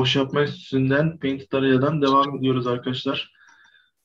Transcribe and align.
Boş 0.00 0.16
Yapma 0.16 0.40
Enstitüsü'nden 0.40 1.18
Painted 1.18 1.52
Area'dan 1.52 2.02
devam 2.02 2.38
ediyoruz 2.38 2.66
arkadaşlar. 2.66 3.32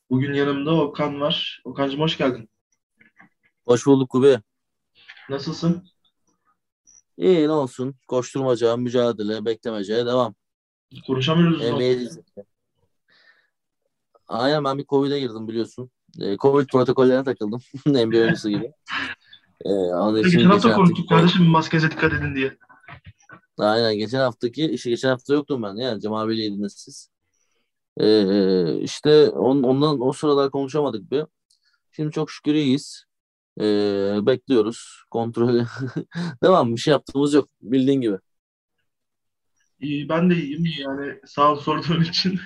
Bugün 0.09 0.33
yanımda 0.33 0.71
Okan 0.73 1.21
var. 1.21 1.61
Okan'cığım 1.65 1.99
hoş 1.99 2.17
geldin. 2.17 2.49
Hoş 3.65 3.85
bulduk 3.85 4.09
Kubi. 4.09 4.39
Nasılsın? 5.29 5.83
İyi 7.17 7.47
ne 7.47 7.51
olsun. 7.51 7.95
Koşturmaca, 8.07 8.77
mücadele, 8.77 9.45
beklemece, 9.45 10.05
devam. 10.05 10.35
Konuşamıyoruz. 11.07 11.79
dizisi. 11.79 12.23
Aynen 14.27 14.63
ben 14.63 14.77
bir 14.77 14.85
Covid'e 14.85 15.19
girdim 15.19 15.47
biliyorsun. 15.47 15.89
Ee, 16.21 16.37
Covid 16.37 16.67
protokollerine 16.67 17.23
takıldım. 17.23 17.61
NBA 17.85 18.17
oyuncusu 18.17 18.49
gibi. 18.49 18.71
Ee, 19.65 19.69
onun 19.69 20.19
için 20.19 20.37
Geçen 20.37 20.49
hafta 20.49 20.75
konuştuk 20.75 21.09
kardeşim 21.09 21.45
maskenize 21.45 21.91
dikkat 21.91 22.13
edin 22.13 22.35
diye. 22.35 22.57
Aynen 23.57 23.97
geçen 23.97 24.19
haftaki 24.19 24.65
işte 24.65 24.89
geçen 24.89 25.09
hafta 25.09 25.33
yoktum 25.33 25.63
ben 25.63 25.75
yani 25.75 26.01
Cem 26.01 26.13
abiyle 26.13 26.69
siz. 26.69 27.09
Ee, 27.99 28.79
işte 28.81 29.29
on, 29.29 29.63
ondan 29.63 30.01
o 30.01 30.13
sıralar 30.13 30.51
konuşamadık 30.51 31.11
bir. 31.11 31.23
Şimdi 31.91 32.11
çok 32.11 32.31
şükür 32.31 32.53
iyiyiz. 32.53 33.05
Ee, 33.61 34.17
bekliyoruz. 34.21 35.03
Kontrolü. 35.11 35.65
Devam 36.43 36.75
bir 36.75 36.81
şey 36.81 36.91
yaptığımız 36.91 37.33
yok 37.33 37.49
bildiğin 37.61 38.01
gibi. 38.01 38.17
İyi, 39.79 40.09
ben 40.09 40.29
de 40.29 40.35
iyiyim. 40.35 40.65
Yani 40.79 41.19
sağ 41.25 41.51
ol 41.51 41.59
sorduğun 41.59 42.01
için. 42.01 42.39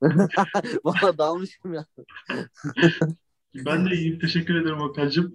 Valla 0.84 1.18
dalmışım 1.18 1.74
ya. 1.74 1.86
Ben 3.54 3.90
de 3.90 3.94
iyiyim. 3.94 4.18
Teşekkür 4.18 4.54
ederim 4.54 4.80
Okan'cığım. 4.80 5.34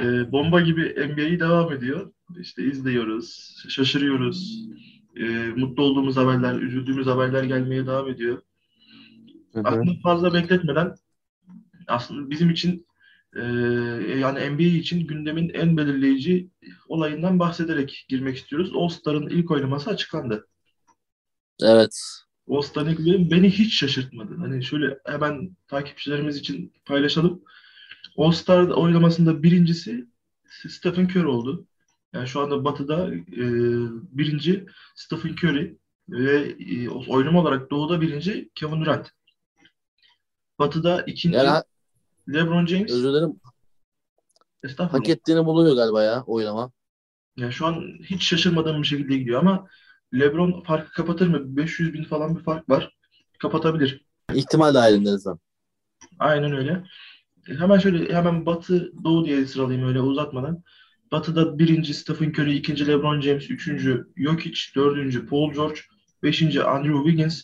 Ee, 0.00 0.32
bomba 0.32 0.60
gibi 0.60 1.08
NBA'yi 1.08 1.40
devam 1.40 1.72
ediyor. 1.72 2.12
İşte 2.40 2.64
izliyoruz, 2.64 3.56
şaşırıyoruz. 3.68 4.68
Ee, 5.16 5.52
mutlu 5.56 5.82
olduğumuz 5.82 6.16
haberler, 6.16 6.54
üzüldüğümüz 6.60 7.06
haberler 7.06 7.44
gelmeye 7.44 7.86
devam 7.86 8.08
ediyor. 8.08 8.42
Hı 9.52 9.60
hı. 9.60 9.62
aslında 9.64 9.90
fazla 10.02 10.34
bekletmeden 10.34 10.94
aslında 11.86 12.30
bizim 12.30 12.50
için 12.50 12.86
e, 13.36 13.42
yani 14.18 14.50
NBA 14.50 14.62
için 14.62 15.06
gündemin 15.06 15.48
en 15.48 15.76
belirleyici 15.76 16.50
olayından 16.88 17.38
bahsederek 17.38 18.06
girmek 18.08 18.36
istiyoruz. 18.36 18.70
All-Star'ın 18.74 19.28
ilk 19.28 19.50
oynaması 19.50 19.90
açıklandı. 19.90 20.46
Evet. 21.62 21.98
All-Star'ın 22.48 22.90
ilk 22.90 22.98
bölüm 22.98 23.30
beni 23.30 23.50
hiç 23.50 23.78
şaşırtmadı. 23.78 24.36
Hani 24.36 24.64
şöyle 24.64 24.98
hemen 25.06 25.56
takipçilerimiz 25.68 26.36
için 26.36 26.72
paylaşalım. 26.84 27.42
All-Star 28.16 28.68
oynamasında 28.68 29.42
birincisi 29.42 30.06
Stephen 30.68 31.04
Curry 31.04 31.26
oldu. 31.26 31.66
Yani 32.14 32.28
şu 32.28 32.40
anda 32.40 32.64
Batı'da 32.64 33.14
e, 33.14 33.44
birinci 34.18 34.66
Stephen 34.94 35.32
Curry 35.32 35.78
ve 36.08 36.56
e, 36.58 36.88
oynama 36.88 37.40
olarak 37.40 37.70
Doğu'da 37.70 38.00
birinci 38.00 38.50
Kevin 38.54 38.80
Durant. 38.80 39.10
Batı'da 40.58 41.02
ikinci 41.02 41.36
Yani 41.36 41.62
LeBron 42.28 42.66
James. 42.66 42.92
özür 42.92 43.08
dilerim. 43.08 43.40
Hak 44.78 45.08
ettiğini 45.08 45.44
buluyor 45.46 45.76
galiba 45.76 46.02
ya 46.02 46.24
oynama. 46.26 46.72
Yani 47.36 47.52
şu 47.52 47.66
an 47.66 47.98
hiç 48.02 48.22
şaşırmadığım 48.22 48.82
bir 48.82 48.86
şekilde 48.86 49.16
gidiyor 49.18 49.40
ama 49.40 49.66
LeBron 50.14 50.62
farkı 50.62 50.92
kapatır 50.92 51.28
mı? 51.28 51.56
500 51.56 51.94
bin 51.94 52.04
falan 52.04 52.36
bir 52.36 52.42
fark 52.42 52.68
var. 52.68 52.96
Kapatabilir. 53.38 54.06
İhtimal 54.34 54.74
dahilinde 54.74 55.08
en 55.08 55.14
azından. 55.14 55.38
Aynen 56.18 56.52
öyle. 56.52 56.84
Hemen 57.46 57.78
şöyle 57.78 58.14
hemen 58.14 58.46
Batı 58.46 58.92
Doğu 59.04 59.24
diye 59.24 59.46
sıralayayım 59.46 59.88
öyle 59.88 60.00
uzatmadan. 60.00 60.62
Batı'da 61.12 61.58
birinci 61.58 61.94
Stephen 61.94 62.30
Curry, 62.30 62.56
ikinci 62.56 62.86
LeBron 62.86 63.20
James, 63.20 63.50
üçüncü 63.50 64.08
Jokic, 64.16 64.60
dördüncü 64.74 65.26
Paul 65.26 65.52
George, 65.52 65.80
beşinci 66.22 66.62
Andrew 66.62 66.98
Wiggins, 66.98 67.42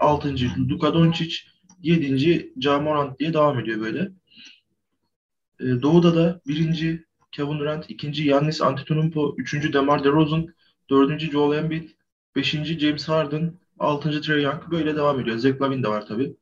altıncı 0.00 0.50
Luka 0.70 0.94
Doncic, 0.94 1.36
yedinci 1.82 2.52
Ja 2.60 2.78
Morant 2.78 3.18
diye 3.18 3.34
devam 3.34 3.60
ediyor 3.60 3.80
böyle. 3.80 4.10
E, 5.60 5.82
Doğu'da 5.82 6.14
da 6.14 6.40
birinci 6.46 7.04
Kevin 7.32 7.58
Durant, 7.58 7.90
ikinci 7.90 8.24
Giannis 8.24 8.62
Antetokounmpo, 8.62 9.34
üçüncü 9.38 9.72
DeMar 9.72 10.04
DeRozan, 10.04 10.46
dördüncü 10.90 11.30
Joel 11.30 11.58
Embiid, 11.58 11.90
beşinci 12.36 12.78
James 12.78 13.08
Harden, 13.08 13.52
altıncı 13.78 14.22
Trae 14.22 14.40
Young 14.40 14.70
böyle 14.70 14.96
devam 14.96 15.20
ediyor. 15.20 15.38
Zach 15.38 15.60
Lavine 15.60 15.82
de 15.82 15.88
var 15.88 16.06
tabii. 16.06 16.36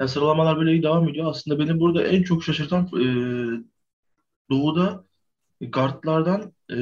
Yani 0.00 0.10
sıralamalar 0.10 0.58
böyle 0.58 0.82
devam 0.82 1.08
ediyor. 1.08 1.30
Aslında 1.30 1.58
beni 1.58 1.80
burada 1.80 2.04
en 2.04 2.22
çok 2.22 2.44
şaşırtan 2.44 2.86
e, 2.86 3.04
Doğu'da 4.50 5.04
guardlardan 5.60 6.52
e, 6.70 6.76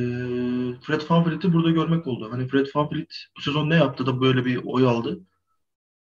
Fred 0.81 1.01
VanVleet'i 1.11 1.53
burada 1.53 1.71
görmek 1.71 2.07
oldu. 2.07 2.29
Hani 2.33 2.49
Fred 2.49 2.67
VanVleet 2.75 3.15
bu 3.37 3.41
sezon 3.41 3.71
ne 3.71 3.75
yaptı 3.75 4.07
da 4.07 4.21
böyle 4.21 4.45
bir 4.45 4.61
oy 4.65 4.87
aldı. 4.87 5.21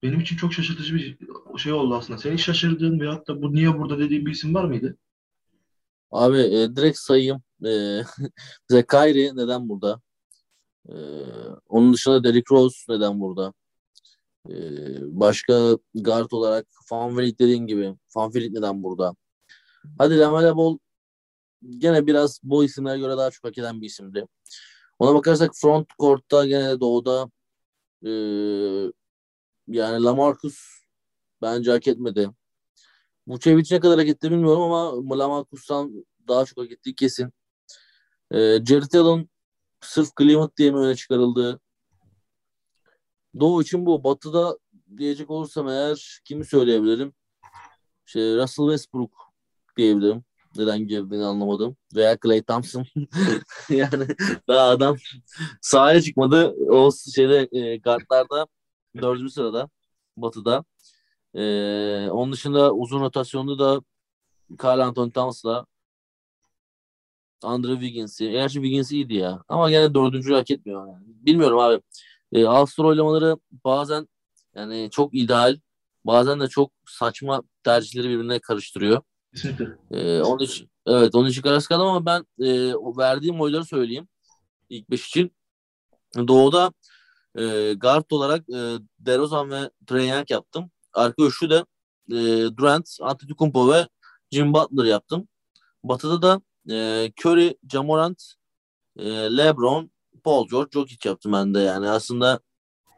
Benim 0.04 0.20
için 0.20 0.36
çok 0.38 0.54
şaşırtıcı 0.54 0.96
bir 0.96 1.18
şey 1.58 1.74
oldu 1.74 1.96
aslında. 1.96 2.20
Senin 2.20 2.36
şaşırdığın 2.36 3.00
veyahut 3.00 3.28
da 3.28 3.42
bu 3.42 3.54
niye 3.54 3.80
burada 3.80 4.00
dediğin 4.00 4.26
bir 4.26 4.32
isim 4.32 4.56
var 4.56 4.64
mıydı? 4.64 4.98
Abi 6.12 6.38
e, 6.38 6.76
direkt 6.76 6.98
sayayım. 6.98 7.42
E, 7.66 8.02
Kyrie 8.92 9.36
neden 9.36 9.70
burada? 9.70 10.02
E, 10.90 10.96
onun 11.70 11.94
dışında 11.94 12.24
Derrick 12.24 12.56
Rose 12.56 12.78
neden 12.90 13.20
burada? 13.20 13.54
E, 14.50 14.54
başka 15.20 15.78
guard 15.96 16.32
olarak 16.32 16.68
Van 16.92 17.18
Vliet 17.18 17.40
dediğin 17.40 17.68
gibi. 17.68 17.96
Van 18.16 18.34
Vliet 18.34 18.52
neden 18.52 18.84
burada? 18.84 19.16
Hadi 19.98 20.20
Lamelo 20.20 20.58
Ball 20.58 20.78
gene 21.70 22.08
biraz 22.08 22.40
bu 22.44 22.64
isimlere 22.64 23.00
göre 23.00 23.18
daha 23.18 23.32
çok 23.32 23.44
hak 23.46 23.58
eden 23.58 23.82
bir 23.82 23.86
isimdi. 23.86 24.28
Ona 25.00 25.16
bakarsak 25.16 25.52
front 25.56 25.88
court'ta 26.00 26.46
gene 26.46 26.80
doğuda 26.80 27.32
e, 28.06 28.12
yani 29.68 30.04
Lamarcus 30.04 30.60
bence 31.42 31.72
hak 31.72 31.88
etmedi. 31.88 32.30
Vucevic 33.28 33.76
ne 33.76 33.80
kadar 33.80 34.00
hak 34.00 34.08
etti 34.08 34.32
bilmiyorum 34.32 34.62
ama 34.62 35.20
Lamarcus'tan 35.20 36.06
daha 36.28 36.46
çok 36.46 36.58
hak 36.64 36.72
ettiği 36.72 36.96
kesin. 36.96 37.34
E, 38.32 38.38
Jared 38.66 38.94
Allen 38.94 39.30
sırf 39.82 40.10
Cleveland 40.20 40.50
diye 40.58 40.72
mi 40.72 40.78
öne 40.78 40.96
çıkarıldı? 40.96 41.60
Doğu 43.40 43.62
için 43.62 43.86
bu. 43.86 44.04
Batı'da 44.04 44.58
diyecek 44.98 45.30
olursam 45.30 45.70
eğer 45.70 46.22
kimi 46.26 46.46
söyleyebilirim? 46.46 47.14
İşte 48.08 48.20
Russell 48.20 48.66
Westbrook 48.66 49.12
diyebilirim. 49.78 50.24
Neden 50.56 50.88
girdiğini 50.88 51.26
anlamadım. 51.26 51.78
Veya 51.96 52.18
Klay 52.18 52.44
Thompson. 52.44 52.86
yani 53.70 54.08
daha 54.48 54.70
adam 54.70 54.98
sahaya 55.62 56.02
çıkmadı. 56.02 56.56
O 56.70 56.92
şeyde 57.16 57.50
e, 57.52 57.78
guardlarda 57.78 58.48
dördüncü 59.02 59.30
sırada 59.34 59.70
Batı'da. 60.18 60.64
E, 61.36 61.42
onun 62.10 62.34
dışında 62.34 62.74
uzun 62.74 63.02
rotasyonda 63.02 63.60
da 63.60 63.82
Carl 64.64 64.80
Anthony 64.80 65.12
Towns'la 65.12 65.66
Andrew 67.44 67.80
Wiggins'i. 67.82 68.32
Gerçi 68.32 68.54
Wiggins 68.54 68.92
iyiydi 68.92 69.14
ya. 69.14 69.44
Ama 69.50 69.70
gene 69.70 69.94
dördüncüyü 69.94 70.36
hak 70.36 70.52
etmiyor. 70.52 70.88
Yani. 70.88 71.04
Bilmiyorum 71.08 71.60
abi. 71.60 71.82
E, 72.32 72.46
All-Star 72.46 72.84
oylamaları 72.84 73.38
bazen 73.52 74.08
yani 74.56 74.90
çok 74.92 75.14
ideal. 75.14 75.60
Bazen 76.06 76.40
de 76.40 76.48
çok 76.48 76.72
saçma 76.88 77.44
tercihleri 77.64 78.10
birbirine 78.10 78.40
karıştırıyor. 78.40 79.02
Kesinlikle. 79.34 79.68
Ee, 79.92 80.22
onun 80.22 80.44
için, 80.44 80.70
evet 80.86 81.16
onun 81.16 81.30
için 81.30 81.42
kararsız 81.42 81.68
kaldım 81.68 81.88
ama 81.88 82.06
ben 82.06 82.46
e, 82.46 82.74
verdiğim 82.98 83.42
oyları 83.42 83.66
söyleyeyim. 83.66 84.08
İlk 84.70 84.90
beş 84.90 85.08
için. 85.08 85.32
Doğu'da 86.16 86.74
e, 87.36 87.74
guard 87.74 88.12
olarak 88.12 88.50
e, 88.50 88.78
DeRozan 89.00 89.52
ve 89.52 89.70
Trae 89.88 90.06
Young 90.06 90.32
yaptım. 90.32 90.72
Arka 90.94 91.24
üçlü 91.24 91.50
de 91.50 91.66
e, 92.12 92.18
Durant, 92.58 92.98
Antetokounmpo 93.02 93.74
ve 93.74 93.88
Jim 94.32 94.54
Butler 94.54 94.86
yaptım. 94.86 95.28
Batı'da 95.84 96.22
da 96.22 96.42
e, 96.70 97.12
Curry, 97.26 97.58
Ja 97.72 97.84
Morant, 97.84 98.24
e, 98.98 99.06
LeBron, 99.38 99.92
Paul 100.24 100.48
George, 100.48 100.70
Jokic 100.74 101.10
yaptım 101.10 101.34
ben 101.34 101.54
de 101.54 101.60
yani. 101.60 101.90
Aslında 101.90 102.40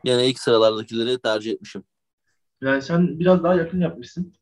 yine 0.03 0.27
ilk 0.27 0.39
sıralardakileri 0.39 1.19
tercih 1.19 1.51
etmişim. 1.51 1.83
Yani 2.61 2.81
sen 2.81 3.19
biraz 3.19 3.43
daha 3.43 3.55
yakın 3.55 3.79
yapmışsın. 3.79 4.33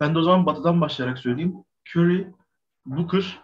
Ben 0.00 0.14
de 0.14 0.18
o 0.18 0.22
zaman 0.22 0.46
Batı'dan 0.46 0.80
başlayarak 0.80 1.18
söyleyeyim. 1.18 1.54
Curry, 1.94 2.32
Booker, 2.86 3.42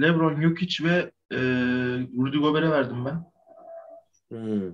LeBron, 0.00 0.42
Jokic 0.42 0.84
ve 0.84 1.12
e, 1.32 1.38
Rudy 2.18 2.38
Gobert'e 2.38 2.70
verdim 2.70 3.04
ben. 3.04 3.24
Hmm. 4.30 4.68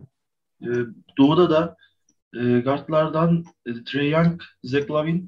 E, 0.62 0.86
Doğu'da 1.18 1.50
da 1.50 1.76
e, 2.34 2.60
guardlardan 2.60 3.44
e, 3.66 3.84
Trae 3.84 4.08
Young, 4.08 4.42
Zach 4.62 4.90
Lavine, 4.90 5.22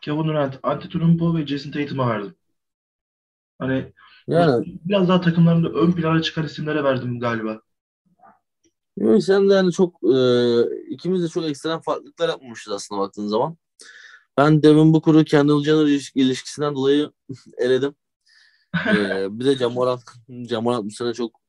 Kevin 0.00 0.24
Durant, 0.24 0.58
Antetokounmpo 0.62 1.36
ve 1.36 1.46
Jason 1.46 1.70
Tatum'a 1.70 2.08
verdim. 2.08 2.34
Hani 3.58 3.92
Yani 4.26 4.78
biraz 4.84 5.08
daha 5.08 5.20
takımlarında 5.20 5.68
ön 5.68 5.92
plana 5.92 6.22
çıkan 6.22 6.44
isimlere 6.44 6.84
verdim 6.84 7.20
galiba. 7.20 7.60
Yok, 8.96 9.22
sen 9.22 9.50
de 9.50 9.54
yani 9.54 9.72
çok 9.72 9.94
e, 10.02 10.16
ikimiz 10.88 11.22
de 11.22 11.28
çok 11.28 11.44
ekstrem 11.44 11.80
farklılıklar 11.80 12.28
yapmamışız 12.28 12.72
aslında 12.72 13.00
baktığın 13.00 13.26
zaman. 13.26 13.56
Ben 14.38 14.62
Devin 14.62 14.92
Booker'ı 14.94 15.24
Kendall 15.24 15.62
Jenner 15.64 15.86
iliş- 15.86 16.12
ilişkisinden 16.14 16.74
dolayı 16.74 17.10
eledim. 17.58 17.94
E, 18.88 19.26
bir 19.38 19.44
de 19.44 19.56
Jamorant, 19.56 20.00
Jamorant 20.48 20.84
bu 20.84 20.90
sene 20.90 21.14
çok 21.14 21.40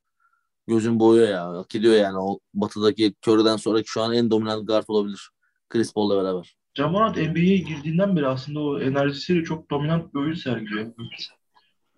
gözün 0.68 1.00
boyuyor 1.00 1.28
ya. 1.30 1.48
Hak 1.48 1.76
ediyor 1.76 1.94
yani. 1.96 2.18
O 2.18 2.40
batıdaki 2.54 3.14
Curry'den 3.28 3.58
sonraki 3.58 3.90
şu 3.90 4.02
an 4.02 4.14
en 4.14 4.32
dominant 4.32 4.68
guard 4.68 4.86
olabilir. 4.88 5.30
Chris 5.70 5.94
Paul'la 5.94 6.24
beraber. 6.24 6.56
Jamorant 6.76 7.18
NBA'ye 7.18 7.58
girdiğinden 7.58 8.16
beri 8.16 8.28
aslında 8.28 8.60
o 8.60 8.80
enerjisiyle 8.80 9.44
çok 9.44 9.70
dominant 9.72 10.14
bir 10.14 10.20
oyun 10.20 10.34
sergiliyor. 10.34 10.94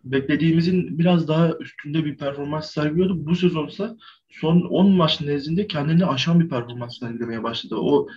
Beklediğimizin 0.04 1.00
biraz 1.00 1.28
daha 1.28 1.52
üstünde 1.60 2.06
bir 2.06 2.18
performans 2.18 2.72
sergiliyordu. 2.72 3.26
Bu 3.26 3.36
sezonsa 3.36 3.98
son 4.30 4.62
10 4.62 4.90
maç 4.92 5.22
nezdinde 5.22 5.68
kendini 5.68 6.06
aşan 6.06 6.40
bir 6.40 6.50
performans 6.50 7.00
sergilemeye 7.00 7.44
başladı. 7.44 7.76
O 7.76 8.08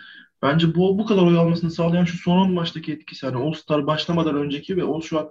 bence 0.42 0.74
bu 0.74 0.98
bu 0.98 1.06
kadar 1.06 1.22
oy 1.22 1.38
almasını 1.38 1.70
sağlayan 1.70 2.04
şu 2.04 2.18
son 2.18 2.36
10 2.38 2.52
maçtaki 2.52 2.92
etkisi. 2.92 3.26
Yani 3.26 3.36
All-Star 3.36 3.86
başlamadan 3.86 4.36
önceki 4.36 4.76
ve 4.76 4.84
o 4.84 5.02
şu 5.02 5.18
an 5.18 5.30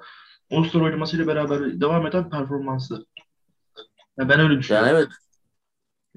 All-Star 0.51 0.81
oynamasıyla 0.81 1.27
beraber 1.27 1.81
devam 1.81 2.07
eden 2.07 2.29
performansı. 2.29 3.05
Yani 4.19 4.29
ben 4.29 4.39
öyle 4.39 4.59
düşünüyorum. 4.59 4.89
Yani 4.89 4.97
evet. 4.97 5.09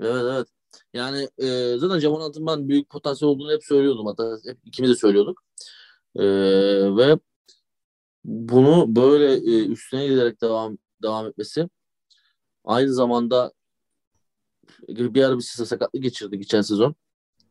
Evet 0.00 0.24
evet. 0.32 0.46
Yani 0.94 1.28
e, 1.38 1.78
zaten 1.78 1.98
Jamonat'ın 1.98 2.46
ben 2.46 2.68
büyük 2.68 2.90
potansiyel 2.90 3.30
olduğunu 3.32 3.52
hep 3.52 3.64
söylüyordum. 3.64 4.06
Hatta 4.06 4.38
hep 4.44 4.58
ikimiz 4.64 4.90
de 4.90 4.94
söylüyorduk. 4.94 5.42
E, 6.16 6.22
ve 6.96 7.18
bunu 8.24 8.96
böyle 8.96 9.34
e, 9.34 9.66
üstüne 9.66 10.06
giderek 10.06 10.42
devam 10.42 10.78
devam 11.02 11.26
etmesi 11.26 11.68
aynı 12.64 12.92
zamanda 12.92 13.52
bir 14.88 15.22
ara 15.24 15.36
bir 15.36 15.42
sakatlık 15.42 16.02
geçirdi 16.02 16.38
geçen 16.38 16.62
sezon. 16.62 16.94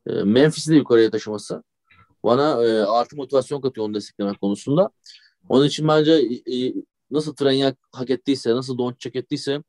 E, 0.10 0.24
Memphis'i 0.24 0.72
de 0.72 0.76
yukarıya 0.76 1.12
taşıması 1.12 1.64
bana 2.24 2.66
e, 2.66 2.80
artı 2.80 3.16
motivasyon 3.16 3.62
katıyor 3.62 3.88
onu 3.88 3.94
desteklemek 3.94 4.42
konusunda. 4.42 4.90
Onun 5.50 5.66
için 5.66 5.88
bence 5.88 6.12
e, 6.54 6.74
nasıl 7.12 7.36
Trenyak 7.36 7.78
hak 7.92 8.10
ettiyse, 8.10 8.56
nasıl 8.56 8.78
Doncic 8.78 9.10
hak 9.10 9.16
ettiyse 9.16 9.64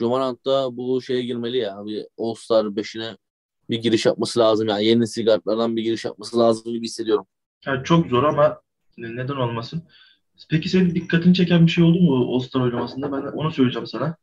Jomarant 0.00 0.46
da 0.46 0.76
bu 0.76 1.02
şeye 1.02 1.22
girmeli 1.22 1.58
ya. 1.58 1.86
Bir 1.86 2.06
All-Star 2.18 2.64
5'ine 2.64 3.16
bir 3.70 3.78
giriş 3.78 4.06
yapması 4.06 4.40
lazım. 4.40 4.68
Yani 4.68 4.84
yeni 4.84 5.00
nesil 5.00 5.26
bir 5.26 5.82
giriş 5.82 6.04
yapması 6.04 6.38
lazım 6.38 6.72
gibi 6.72 6.86
hissediyorum. 6.86 7.26
Yani 7.66 7.84
çok 7.84 8.06
zor 8.06 8.22
ama 8.22 8.60
neden 8.98 9.36
olmasın. 9.36 9.82
Peki 10.50 10.68
senin 10.68 10.94
dikkatini 10.94 11.34
çeken 11.34 11.66
bir 11.66 11.70
şey 11.70 11.84
oldu 11.84 12.00
mu 12.00 12.34
All-Star 12.34 12.60
oynamasında? 12.60 13.12
Ben 13.12 13.22
onu 13.22 13.50
söyleyeceğim 13.50 13.86
sana. 13.86 14.16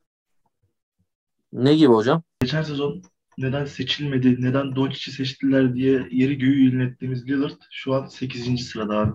Ne 1.54 1.76
gibi 1.76 1.94
hocam? 1.94 2.24
Geçen 2.42 2.64
sezon 2.64 3.02
neden 3.38 3.66
seçilmedi, 3.66 4.42
neden 4.42 4.76
Doncic'i 4.76 5.12
seçtiler 5.12 5.76
diye 5.76 6.08
yeri 6.12 6.38
göğü 6.38 6.64
yönettiğimiz 6.64 7.28
Lillard 7.28 7.62
şu 7.72 7.94
an 7.94 8.08
8. 8.08 8.66
sırada 8.66 8.98
abi. 8.98 9.14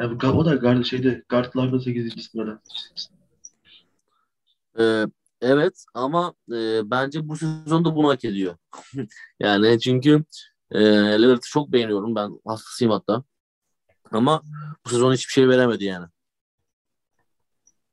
Yani 0.00 0.26
o 0.26 0.44
da 0.44 0.54
guard, 0.54 0.84
şeyde 0.84 1.22
guardlarda 1.28 1.80
8. 1.80 2.22
sırada. 2.22 2.60
Ee, 4.78 5.06
evet 5.40 5.84
ama 5.94 6.34
e, 6.52 6.90
bence 6.90 7.28
bu 7.28 7.36
sezonda 7.36 7.96
bunu 7.96 8.08
hak 8.08 8.24
ediyor. 8.24 8.56
yani 9.40 9.80
çünkü 9.80 10.24
e, 10.70 10.80
Lillard'ı 11.18 11.48
çok 11.48 11.72
beğeniyorum. 11.72 12.14
Ben 12.14 12.30
hastasıyım 12.46 12.92
hatta. 12.92 13.24
Ama 14.10 14.42
bu 14.84 14.88
sezon 14.88 15.12
hiçbir 15.12 15.32
şey 15.32 15.48
veremedi 15.48 15.84
yani. 15.84 16.06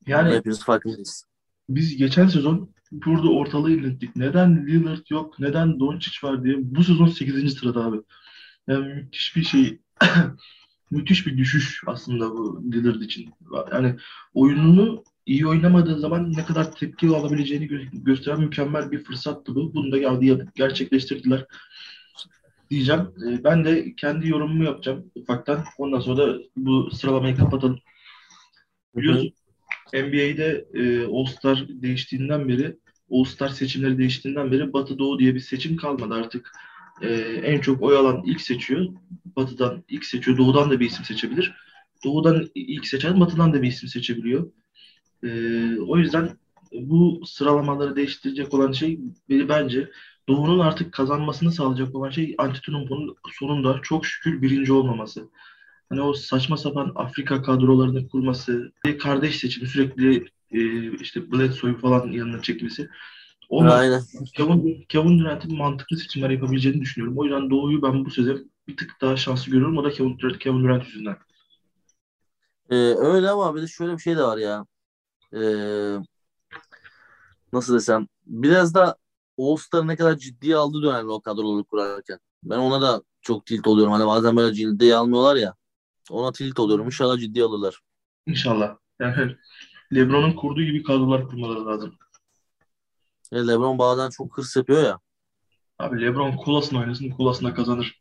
Yani 0.08 0.36
hepimiz 0.36 0.64
farkındayız. 0.64 1.26
Biz 1.70 1.98
geçen 1.98 2.28
sezon 2.28 2.75
burada 3.06 3.30
ortalığı 3.30 3.72
inlettik. 3.72 4.16
Neden 4.16 4.68
Lillard 4.68 5.06
yok, 5.10 5.40
neden 5.40 5.80
Doncic 5.80 6.28
var 6.28 6.44
diye. 6.44 6.56
Bu 6.60 6.84
sezon 6.84 7.08
8. 7.08 7.54
sırada 7.54 7.86
abi. 7.86 7.98
Yani 8.68 8.94
müthiş 8.94 9.36
bir 9.36 9.44
şey. 9.44 9.80
müthiş 10.92 11.28
bir 11.28 11.38
düşüş 11.38 11.84
aslında 11.88 12.32
bu 12.32 12.64
Lillard 12.72 13.02
için. 13.02 13.30
Yani 13.72 13.96
oyununu 14.34 15.04
iyi 15.26 15.48
oynamadığı 15.48 16.00
zaman 16.00 16.34
ne 16.34 16.46
kadar 16.46 16.72
tepki 16.72 17.08
alabileceğini 17.08 17.66
gö- 17.66 18.04
gösteren 18.04 18.40
mükemmel 18.40 18.92
bir 18.92 19.04
fırsattı 19.04 19.56
bu. 19.56 19.74
Bunu 19.74 19.92
da 19.92 19.98
geldi 19.98 20.46
gerçekleştirdiler 20.56 21.46
diyeceğim. 22.70 23.02
E, 23.02 23.44
ben 23.44 23.66
de 23.66 23.96
kendi 23.96 24.28
yorumumu 24.28 24.64
yapacağım 24.64 25.12
ufaktan. 25.16 25.64
Ondan 25.78 26.00
sonra 26.00 26.18
da 26.18 26.40
bu 26.58 26.92
sıralamayı 26.92 27.36
kapatalım. 27.36 27.80
Biliyorsun 28.96 29.34
NBA'de 29.94 30.66
e, 30.74 31.06
All-Star 31.06 31.68
değiştiğinden 31.70 32.48
beri 32.48 32.78
All-Star 33.12 33.50
seçimleri 33.50 33.98
değiştiğinden 33.98 34.52
beri 34.52 34.74
Batı 34.74 35.00
Doğu 35.00 35.20
diye 35.20 35.36
bir 35.36 35.40
seçim 35.40 35.78
kalmadı 35.78 36.14
artık. 36.14 36.52
E, 37.02 37.10
en 37.44 37.60
çok 37.62 37.82
oy 37.82 37.98
alan 37.98 38.24
ilk 38.26 38.42
seçiyor. 38.42 38.86
Batı'dan 39.36 39.84
ilk 39.90 40.06
seçiyor. 40.06 40.38
Doğu'dan 40.38 40.72
da 40.72 40.80
bir 40.80 40.86
isim 40.86 41.06
seçebilir. 41.06 41.54
Doğu'dan 42.04 42.50
ilk 42.56 42.88
seçen 42.88 43.20
Batı'dan 43.20 43.54
da 43.54 43.62
bir 43.62 43.68
isim 43.68 43.90
seçebiliyor. 43.90 44.52
E, 45.24 45.30
o 45.80 45.98
yüzden 45.98 46.38
bu 46.72 47.22
sıralamaları 47.26 47.96
değiştirecek 47.96 48.54
olan 48.54 48.72
şey 48.72 49.00
bence 49.30 49.90
Doğu'nun 50.30 50.60
artık 50.60 50.94
kazanmasını 50.94 51.52
sağlayacak 51.52 51.96
olan 51.96 52.10
şey 52.10 52.36
Antetokounmpo'nun 52.38 53.16
sonunda 53.40 53.80
çok 53.84 54.06
şükür 54.06 54.42
birinci 54.42 54.74
olmaması. 54.74 55.30
Hani 55.90 56.02
o 56.02 56.14
saçma 56.14 56.58
sapan 56.58 56.92
Afrika 56.96 57.42
kadrolarını 57.42 58.08
kurması, 58.08 58.72
kardeş 59.00 59.36
seçimi 59.36 59.68
sürekli 59.68 60.26
e, 60.56 60.92
işte 61.02 61.32
Bledsoe'yu 61.32 61.78
falan 61.78 62.12
yanına 62.12 62.42
çekmesi. 62.42 62.90
Olmaz. 63.50 63.74
Aynen. 63.74 64.02
Kevin, 64.36 64.86
Kevin 64.90 65.20
Durant'in 65.20 65.58
mantıklı 65.58 65.98
seçimler 65.98 66.30
yapabileceğini 66.30 66.82
düşünüyorum. 66.82 67.18
O 67.18 67.24
yüzden 67.24 67.50
Doğu'yu 67.50 67.82
ben 67.82 68.06
bu 68.06 68.12
sezon 68.12 68.52
bir 68.68 68.78
tık 68.78 69.02
daha 69.02 69.18
şanslı 69.18 69.52
görüyorum. 69.52 69.78
O 69.78 69.84
da 69.84 69.90
Kevin 69.90 70.20
Durant, 70.20 70.40
Kevin 70.40 70.64
Durant 70.64 70.86
yüzünden. 70.86 71.18
Ee, 72.70 72.76
öyle 72.98 73.30
ama 73.30 73.56
bir 73.56 73.62
de 73.62 73.68
şöyle 73.68 73.94
bir 73.94 74.02
şey 74.02 74.18
de 74.18 74.24
var 74.24 74.38
ya. 74.38 74.66
Ee, 75.34 75.98
nasıl 77.54 77.76
desem 77.76 78.08
biraz 78.26 78.74
da 78.74 78.98
All-Star'ı 79.40 79.88
ne 79.88 79.96
kadar 79.96 80.18
ciddiye 80.18 80.56
aldı 80.56 80.84
dönemde 80.84 81.12
o 81.12 81.22
kadroları 81.22 81.64
kurarken. 81.64 82.20
Ben 82.44 82.58
ona 82.58 82.82
da 82.82 83.04
çok 83.22 83.46
tilt 83.46 83.68
oluyorum. 83.68 83.94
Hani 83.94 84.08
bazen 84.08 84.36
böyle 84.38 84.56
ciddiye 84.56 84.96
almıyorlar 84.96 85.36
ya. 85.36 85.56
Ona 86.10 86.32
tilt 86.32 86.60
oluyorum. 86.60 86.86
İnşallah 86.86 87.18
ciddiye 87.18 87.46
alırlar. 87.46 87.80
İnşallah. 88.28 88.78
Yani 89.00 89.36
LeBron'un 89.94 90.34
kurduğu 90.34 90.64
gibi 90.64 90.84
kadrolar 90.84 91.28
kurmaları 91.28 91.66
lazım. 91.66 91.96
E, 93.32 93.48
LeBron 93.48 93.80
bazen 93.80 94.10
çok 94.10 94.38
hırs 94.38 94.56
yapıyor 94.56 94.84
ya. 94.84 95.00
Abi 95.80 96.02
LeBron 96.02 96.38
kulasını 96.38 96.80
oynasın, 96.80 97.10
kulasına 97.10 97.54
kazanır. 97.54 98.00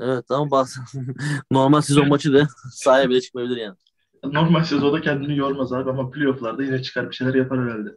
Evet 0.00 0.30
ama 0.30 0.50
bazen 0.50 0.84
normal 1.50 1.80
sezon 1.80 2.08
maçı 2.08 2.32
da 2.32 2.48
sahaya 2.72 3.10
bile 3.10 3.20
çıkmayabilir 3.20 3.56
yani. 3.56 3.76
Normal 4.24 4.64
sezonda 4.64 5.00
kendini 5.00 5.36
yormaz 5.36 5.72
abi 5.72 5.90
ama 5.90 6.10
playofflarda 6.10 6.62
yine 6.62 6.82
çıkar 6.82 7.10
bir 7.10 7.14
şeyler 7.14 7.34
yapar 7.34 7.64
herhalde. 7.64 7.96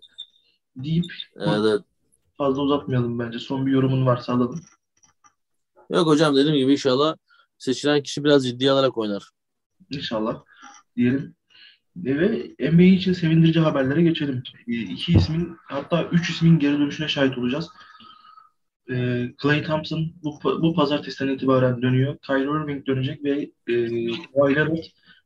Deyip 0.76 1.06
evet. 1.36 1.82
fazla 2.38 2.62
uzatmayalım 2.62 3.20
bence. 3.20 3.40
Son 3.40 3.66
bir 3.66 3.72
yorumun 3.72 4.06
varsa 4.06 4.34
alalım. 4.34 4.62
Yok 5.90 6.08
hocam 6.08 6.36
dediğim 6.36 6.58
gibi 6.58 6.72
inşallah 6.72 7.16
seçilen 7.58 8.04
kişi 8.04 8.24
biraz 8.24 8.48
ciddi 8.48 8.72
alarak 8.72 8.98
oynar. 8.98 9.30
İnşallah 9.90 10.44
diyelim. 10.96 11.36
Ve 11.96 12.56
NBA 12.60 12.84
için 12.84 13.14
sevindirici 13.14 13.60
haberlere 13.60 14.02
geçelim. 14.02 14.44
E, 14.68 14.72
iki 14.72 15.14
ismin 15.14 15.58
hatta 15.64 16.04
üç 16.04 16.30
ismin 16.30 16.60
geri 16.60 16.74
dönüşüne 16.80 17.08
şahit 17.08 17.38
olacağız. 17.38 17.70
E, 18.92 18.96
Clay 19.42 19.64
Thompson 19.64 20.14
bu, 20.24 20.40
bu 20.44 20.76
pazartesiden 20.76 21.34
itibaren 21.34 21.82
dönüyor. 21.82 22.18
Kyrie 22.18 22.44
Irving 22.44 22.88
dönecek 22.88 23.24
ve 23.24 23.52
e, 23.70 23.90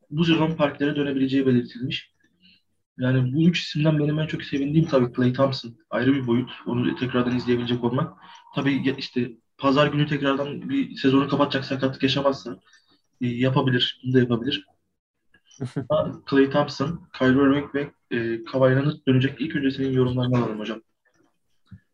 bu 0.09 0.25
sezon 0.25 0.51
parklere 0.51 0.95
dönebileceği 0.95 1.45
belirtilmiş. 1.45 2.11
Yani 2.99 3.33
bu 3.33 3.49
üç 3.49 3.59
isimden 3.59 3.99
benim 3.99 4.19
en 4.19 4.27
çok 4.27 4.43
sevindiğim 4.43 4.87
tabii 4.87 5.13
Clay 5.15 5.33
Thompson. 5.33 5.77
Ayrı 5.89 6.13
bir 6.13 6.27
boyut. 6.27 6.51
Onu 6.65 6.95
tekrardan 6.95 7.35
izleyebilecek 7.35 7.83
olmak. 7.83 8.13
Tabii 8.55 8.95
işte 8.97 9.31
pazar 9.57 9.87
günü 9.87 10.07
tekrardan 10.07 10.69
bir 10.69 10.95
sezonu 10.95 11.27
kapatacak 11.27 11.65
sakatlık 11.65 12.03
yaşamazsa 12.03 12.59
e, 13.21 13.27
yapabilir. 13.27 14.01
Bunu 14.03 14.13
da 14.13 14.19
yapabilir. 14.19 14.65
Clay 16.29 16.49
Thompson, 16.49 17.01
Kyrie 17.19 17.31
Irving 17.31 17.75
ve 17.75 17.91
e, 18.11 18.43
Kawhi 18.43 19.01
dönecek. 19.07 19.41
İlk 19.41 19.55
önce 19.55 19.71
senin 19.71 19.91
yorumlarını 19.91 20.37
alalım 20.37 20.59
hocam. 20.59 20.81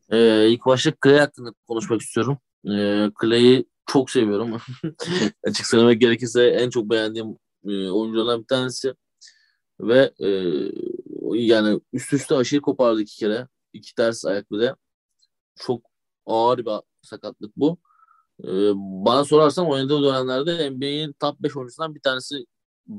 Ee, 0.10 0.48
ilk 0.50 0.66
başta 0.66 0.94
Clay 1.04 1.18
hakkında 1.18 1.54
konuşmak 1.68 2.02
istiyorum. 2.02 2.38
Ee, 2.66 3.12
Clay'i 3.22 3.66
çok 3.86 4.10
seviyorum. 4.10 4.62
Açık 5.44 5.66
söylemek 5.66 6.02
gerekirse 6.02 6.48
en 6.48 6.70
çok 6.70 6.90
beğendiğim 6.90 7.38
e, 7.66 7.90
oyunculardan 7.90 8.42
bir 8.42 8.48
tanesi. 8.48 8.94
Ve 9.80 10.12
e, 10.20 10.30
yani 11.34 11.80
üst 11.94 12.14
üste 12.14 12.36
aşırı 12.36 12.62
kopardı 12.62 13.02
iki 13.02 13.18
kere. 13.18 13.48
İki 13.74 13.96
ters 13.96 14.26
ayak 14.26 14.52
bile. 14.52 14.76
Çok 15.56 15.82
ağır 16.26 16.58
bir 16.58 16.72
sakatlık 17.02 17.58
bu. 17.58 17.78
E, 18.44 18.48
bana 18.76 19.24
sorarsan 19.26 19.70
oynadığı 19.70 20.04
dönemlerde 20.04 20.70
NBA'in 20.70 21.16
top 21.20 21.40
5 21.40 21.58
oyuncusundan 21.58 21.96
bir 21.96 22.02
tanesi 22.02 22.46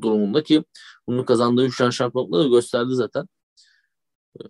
durumunda 0.02 0.42
ki 0.42 0.64
bunu 1.06 1.24
kazandığı 1.24 1.66
3 1.66 1.78
tane 1.78 1.92
şampiyonlukla 1.92 2.44
da 2.44 2.48
gösterdi 2.48 2.94
zaten. 2.94 3.28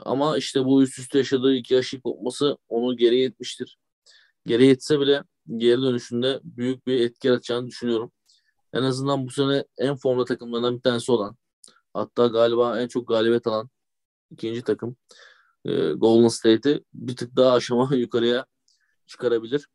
Ama 0.00 0.38
işte 0.38 0.64
bu 0.64 0.82
üst 0.82 0.98
üste 0.98 1.18
yaşadığı 1.18 1.54
iki 1.54 1.78
aşı 1.78 2.00
kopması 2.00 2.58
onu 2.68 2.96
geri 2.96 3.22
etmiştir. 3.22 3.78
Geri 4.46 4.68
etse 4.68 5.00
bile 5.00 5.24
geri 5.56 5.82
dönüşünde 5.82 6.40
büyük 6.44 6.86
bir 6.86 7.00
etki 7.00 7.28
yaratacağını 7.28 7.66
düşünüyorum. 7.66 8.12
En 8.72 8.82
azından 8.82 9.26
bu 9.26 9.30
sene 9.30 9.64
en 9.78 9.96
formda 9.96 10.24
takımlarından 10.24 10.76
bir 10.76 10.82
tanesi 10.82 11.12
olan 11.12 11.36
hatta 11.94 12.26
galiba 12.26 12.80
en 12.80 12.88
çok 12.88 13.08
galibiyet 13.08 13.46
alan 13.46 13.70
ikinci 14.30 14.62
takım 14.62 14.96
e, 15.64 15.92
Golden 15.92 16.28
State'i 16.28 16.84
bir 16.94 17.16
tık 17.16 17.36
daha 17.36 17.52
aşama 17.52 17.90
yukarıya 17.96 18.46
çıkarabilir. 19.06 19.68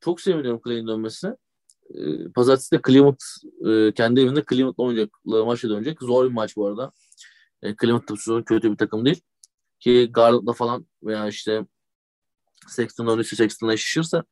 Çok 0.00 0.20
seviniyorum 0.20 0.60
Clay'in 0.64 0.86
dönmesine. 0.86 1.36
E, 1.94 2.28
Pazartesi 2.34 2.72
de 2.72 2.80
Cleveland 2.86 3.20
e, 3.66 3.92
kendi 3.94 4.20
evinde 4.20 4.44
Cleveland'la 4.50 4.84
oynayacakları 4.84 5.44
maçla 5.44 5.68
dönecek. 5.68 6.02
Zor 6.02 6.24
bir 6.24 6.32
maç 6.32 6.56
bu 6.56 6.66
arada. 6.66 6.92
E, 7.62 7.76
Cleveland 7.76 8.08
da 8.08 8.44
kötü 8.44 8.72
bir 8.72 8.76
takım 8.76 9.04
değil. 9.04 9.20
Ki 9.80 10.10
Garland'la 10.12 10.52
falan 10.52 10.86
veya 11.02 11.28
işte 11.28 11.66
Sexton'la 12.68 13.12
önüsü 13.12 13.36
Sexton'la 13.36 13.72
eşleşirse 13.72 14.22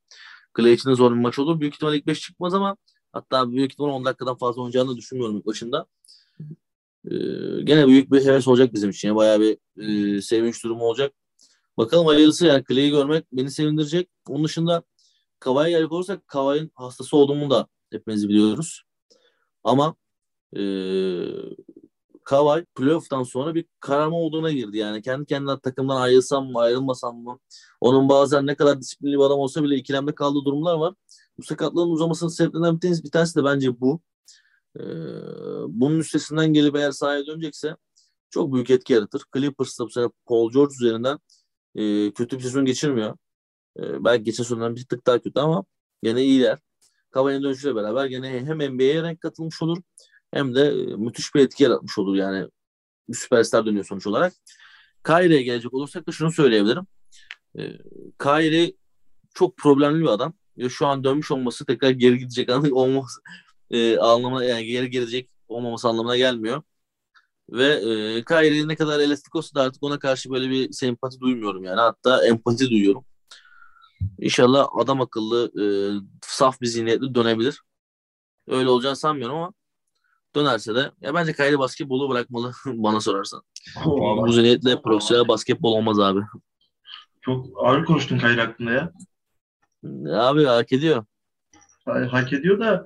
Clay 0.57 0.73
için 0.73 0.89
de 0.89 0.95
zor 0.95 1.11
bir 1.11 1.17
maç 1.17 1.39
olur. 1.39 1.59
Büyük 1.59 1.73
ihtimalle 1.73 1.97
ilk 1.97 2.07
5 2.07 2.19
çıkmaz 2.19 2.53
ama 2.53 2.77
hatta 3.13 3.51
büyük 3.51 3.71
ihtimalle 3.71 3.93
10 3.93 4.05
dakikadan 4.05 4.37
fazla 4.37 4.61
oynayacağını 4.61 4.97
düşünmüyorum 4.97 5.37
ilk 5.37 5.45
başında. 5.45 5.85
Ee, 7.05 7.15
gene 7.63 7.87
büyük 7.87 8.11
bir 8.11 8.25
heves 8.25 8.47
olacak 8.47 8.73
bizim 8.73 8.89
için. 8.89 9.07
Yani 9.07 9.15
bayağı 9.15 9.39
bir 9.39 9.57
e, 10.17 10.21
sevinç 10.21 10.63
durumu 10.63 10.83
olacak. 10.83 11.13
Bakalım 11.77 12.07
hayırlısı 12.07 12.45
yani 12.45 12.63
Clay'i 12.69 12.89
görmek 12.89 13.25
beni 13.31 13.51
sevindirecek. 13.51 14.09
Onun 14.27 14.43
dışında 14.43 14.83
Kavai'ye 15.39 15.69
gelecek 15.69 15.91
olursak 15.91 16.27
Kavai'nin 16.27 16.71
hastası 16.75 17.17
olduğunu 17.17 17.49
da 17.49 17.67
hepimiz 17.91 18.29
biliyoruz. 18.29 18.83
Ama 19.63 19.95
e, 20.57 20.61
Kavai 22.29 22.65
playoff'tan 22.75 23.23
sonra 23.23 23.55
bir 23.55 23.65
kararma 23.79 24.17
olduğuna 24.17 24.51
girdi. 24.51 24.77
Yani 24.77 25.01
kendi 25.01 25.25
kendine 25.25 25.59
takımdan 25.59 26.01
ayrılsam 26.01 26.51
mı 26.51 26.59
ayrılmasam 26.59 27.17
mı? 27.17 27.39
Onun 27.81 28.09
bazen 28.09 28.47
ne 28.47 28.55
kadar 28.55 28.81
disiplinli 28.81 29.13
bir 29.13 29.23
adam 29.23 29.39
olsa 29.39 29.63
bile 29.63 29.75
ikilemde 29.75 30.15
kaldığı 30.15 30.45
durumlar 30.45 30.75
var. 30.75 30.93
Bu 31.37 31.43
sakatlığın 31.43 31.89
uzamasının 31.89 32.29
sebeplerinden 32.29 32.75
bir 32.75 32.81
tanesi, 32.81 33.03
bir 33.03 33.11
tanesi 33.11 33.35
de 33.39 33.43
bence 33.43 33.79
bu. 33.81 34.01
Ee, 34.79 34.81
bunun 35.67 35.99
üstesinden 35.99 36.53
gelip 36.53 36.75
eğer 36.75 36.91
sahaya 36.91 37.25
dönecekse 37.25 37.75
çok 38.29 38.53
büyük 38.53 38.69
etki 38.69 38.93
yaratır. 38.93 39.21
Clippers 39.35 39.79
da 39.79 39.85
bu 39.85 39.89
sene 39.89 40.09
Paul 40.25 40.51
George 40.51 40.73
üzerinden 40.73 41.19
e, 41.75 42.13
kötü 42.13 42.37
bir 42.37 42.43
sezon 42.43 42.65
geçirmiyor. 42.65 43.17
E, 43.77 44.03
belki 44.03 44.23
geçen 44.23 44.43
sezondan 44.43 44.75
bir 44.75 44.85
tık 44.85 45.07
daha 45.07 45.19
kötü 45.19 45.39
ama 45.39 45.65
gene 46.03 46.23
iyiler. 46.23 46.59
Kavai'nin 47.11 47.43
dönüşüyle 47.43 47.75
beraber 47.75 48.05
gene 48.05 48.29
hem 48.45 48.57
NBA'ye 48.57 49.03
renk 49.03 49.21
katılmış 49.21 49.61
olur 49.61 49.77
hem 50.33 50.55
de 50.55 50.61
e, 50.67 50.85
müthiş 50.95 51.35
bir 51.35 51.41
etki 51.41 51.63
yaratmış 51.63 51.97
olur 51.97 52.15
yani. 52.15 52.47
Bir 53.09 53.15
süperstar 53.15 53.65
dönüyor 53.65 53.85
sonuç 53.85 54.07
olarak. 54.07 54.33
Kyrie'ye 55.05 55.43
gelecek 55.43 55.73
olursak 55.73 56.07
da 56.07 56.11
şunu 56.11 56.31
söyleyebilirim. 56.31 56.87
E, 57.59 57.61
Kyrie 58.23 58.73
çok 59.33 59.57
problemli 59.57 60.01
bir 60.01 60.07
adam. 60.07 60.33
Ya 60.57 60.69
şu 60.69 60.87
an 60.87 61.03
dönmüş 61.03 61.31
olması 61.31 61.65
tekrar 61.65 61.89
geri 61.89 62.17
gidecek 62.17 62.49
olması 62.73 63.21
e, 63.71 63.97
anlamına 63.97 64.43
yani 64.43 64.65
geri 64.65 64.89
gelecek 64.89 65.29
olmaması 65.47 65.87
anlamına 65.87 66.17
gelmiyor. 66.17 66.63
Ve 67.49 67.67
e, 67.67 68.23
Kyrie 68.25 68.67
ne 68.67 68.75
kadar 68.75 68.99
elastik 68.99 69.35
olsa 69.35 69.55
da 69.55 69.63
artık 69.63 69.83
ona 69.83 69.99
karşı 69.99 70.29
böyle 70.29 70.49
bir 70.49 70.71
sempati 70.73 71.19
duymuyorum 71.19 71.63
yani. 71.63 71.79
Hatta 71.79 72.25
empati 72.25 72.69
duyuyorum. 72.69 73.05
İnşallah 74.19 74.67
adam 74.77 75.01
akıllı 75.01 75.51
e, 75.61 75.65
saf 76.21 76.61
bir 76.61 76.65
zihniyetle 76.67 77.15
dönebilir. 77.15 77.61
Öyle 78.47 78.69
olacağını 78.69 78.95
sanmıyorum 78.95 79.37
ama 79.37 79.53
dönerse 80.35 80.75
de 80.75 80.91
ya 81.01 81.13
bence 81.13 81.33
Kyrie 81.33 81.59
basketbolu 81.59 82.09
bırakmalı 82.09 82.53
bana 82.65 83.01
sorarsan. 83.01 83.41
Oh, 83.85 84.27
Bu 84.27 84.31
zihniyetle 84.31 84.81
profesyonel 84.81 85.27
basketbol 85.27 85.73
olmaz 85.73 85.99
abi. 85.99 86.19
Çok 87.21 87.45
ağır 87.65 87.85
konuştun 87.85 88.19
Kyrie 88.19 88.41
hakkında 88.41 88.71
ya. 88.71 88.91
Abi 90.13 90.45
hak 90.45 90.71
ediyor. 90.73 91.05
Hak 91.85 92.33
ediyor 92.33 92.59
da 92.59 92.85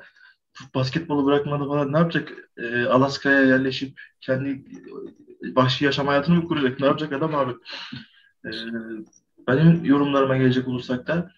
basketbolu 0.76 1.26
bırakmadı 1.26 1.68
falan 1.68 1.94
ne 1.94 1.98
yapacak? 1.98 2.34
E, 2.58 2.86
Alaska'ya 2.86 3.42
yerleşip 3.42 4.00
kendi 4.22 4.66
vahşi 5.56 5.86
yaşam 5.86 6.08
hayatını 6.08 6.36
mı 6.36 6.48
kuracak? 6.48 6.80
Ne 6.80 6.86
yapacak 6.86 7.14
adam 7.14 7.36
abi? 7.36 7.54
E, 8.46 8.50
benim 9.48 9.86
yorumlarıma 9.86 10.38
gelecek 10.38 10.68
olursak 10.68 11.08
da 11.08 11.32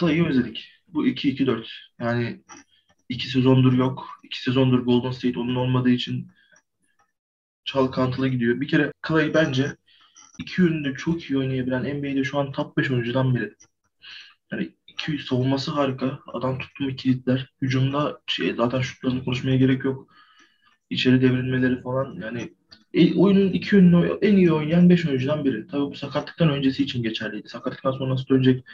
Clay'i 0.00 0.26
özledik. 0.26 0.72
Bu 0.88 1.06
2-2-4. 1.06 1.66
Yani 2.00 2.44
iki 3.08 3.28
sezondur 3.28 3.72
yok. 3.72 4.08
İki 4.22 4.42
sezondur 4.42 4.78
Golden 4.78 5.10
State 5.10 5.38
onun 5.38 5.54
olmadığı 5.54 5.90
için 5.90 6.32
çalkantılı 7.64 8.28
gidiyor. 8.28 8.60
Bir 8.60 8.68
kere 8.68 8.92
Clay 9.08 9.34
bence 9.34 9.76
iki 10.38 10.62
yönünde 10.62 10.94
çok 10.94 11.30
iyi 11.30 11.38
oynayabilen 11.38 11.98
NBA'de 11.98 12.24
şu 12.24 12.38
an 12.38 12.52
top 12.52 12.76
5 12.76 12.90
oyuncudan 12.90 13.34
biri. 13.34 13.54
Yani 14.52 14.72
iki 14.86 15.18
savunması 15.18 15.70
harika. 15.70 16.20
Adam 16.26 16.58
tuttu 16.58 16.84
mu 16.84 16.96
kilitler. 16.96 17.52
Hücumda 17.62 18.20
şey, 18.26 18.54
zaten 18.54 18.80
şutlarını 18.80 19.24
konuşmaya 19.24 19.56
gerek 19.56 19.84
yok. 19.84 20.14
İçeri 20.90 21.22
devrilmeleri 21.22 21.82
falan 21.82 22.14
yani 22.20 22.55
e, 22.96 23.14
oyunun 23.14 23.52
iki 23.52 23.76
yönünü 23.76 24.18
en 24.22 24.36
iyi 24.36 24.52
oynayan 24.52 24.90
5 24.90 25.06
oyuncudan 25.06 25.44
biri. 25.44 25.66
Tabii 25.66 25.90
bu 25.90 25.94
sakatlıktan 25.94 26.50
öncesi 26.50 26.82
için 26.82 27.02
geçerliydi. 27.02 27.48
Sakatlıktan 27.48 27.92
sonra 27.92 28.10
nasıl 28.10 28.28
dönecek, 28.28 28.64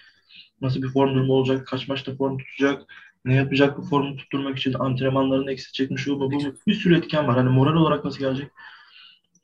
nasıl 0.61 0.83
bir 0.83 0.89
form 0.89 1.15
durumu 1.15 1.33
olacak, 1.33 1.67
kaç 1.67 1.89
maçta 1.89 2.17
form 2.17 2.39
tutacak, 2.39 2.83
ne 3.25 3.35
yapacak 3.35 3.79
bu 3.79 3.83
formu 3.83 4.17
tutturmak 4.17 4.59
için 4.59 4.73
antrenmanlarını 4.73 5.53
eksiltecek 5.53 5.91
mi 5.91 5.99
şu 5.99 6.21
bu 6.21 6.33
bu 6.33 6.39
bir 6.67 6.75
sürü 6.75 6.97
etken 6.97 7.27
var. 7.27 7.37
Hani 7.37 7.51
moral 7.51 7.77
olarak 7.77 8.05
nasıl 8.05 8.19
gelecek? 8.19 8.49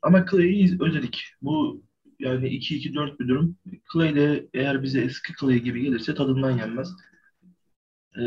Ama 0.02 0.26
Clay'i 0.30 0.76
özledik. 0.80 1.24
Bu 1.42 1.82
yani 2.18 2.48
2-2-4 2.48 3.18
bir 3.18 3.28
durum. 3.28 3.56
Clay 3.92 4.14
de 4.14 4.48
eğer 4.54 4.82
bize 4.82 5.00
eski 5.00 5.32
Clay 5.40 5.58
gibi 5.58 5.82
gelirse 5.82 6.14
tadından 6.14 6.58
yenmez. 6.58 6.88
Ee, 8.18 8.24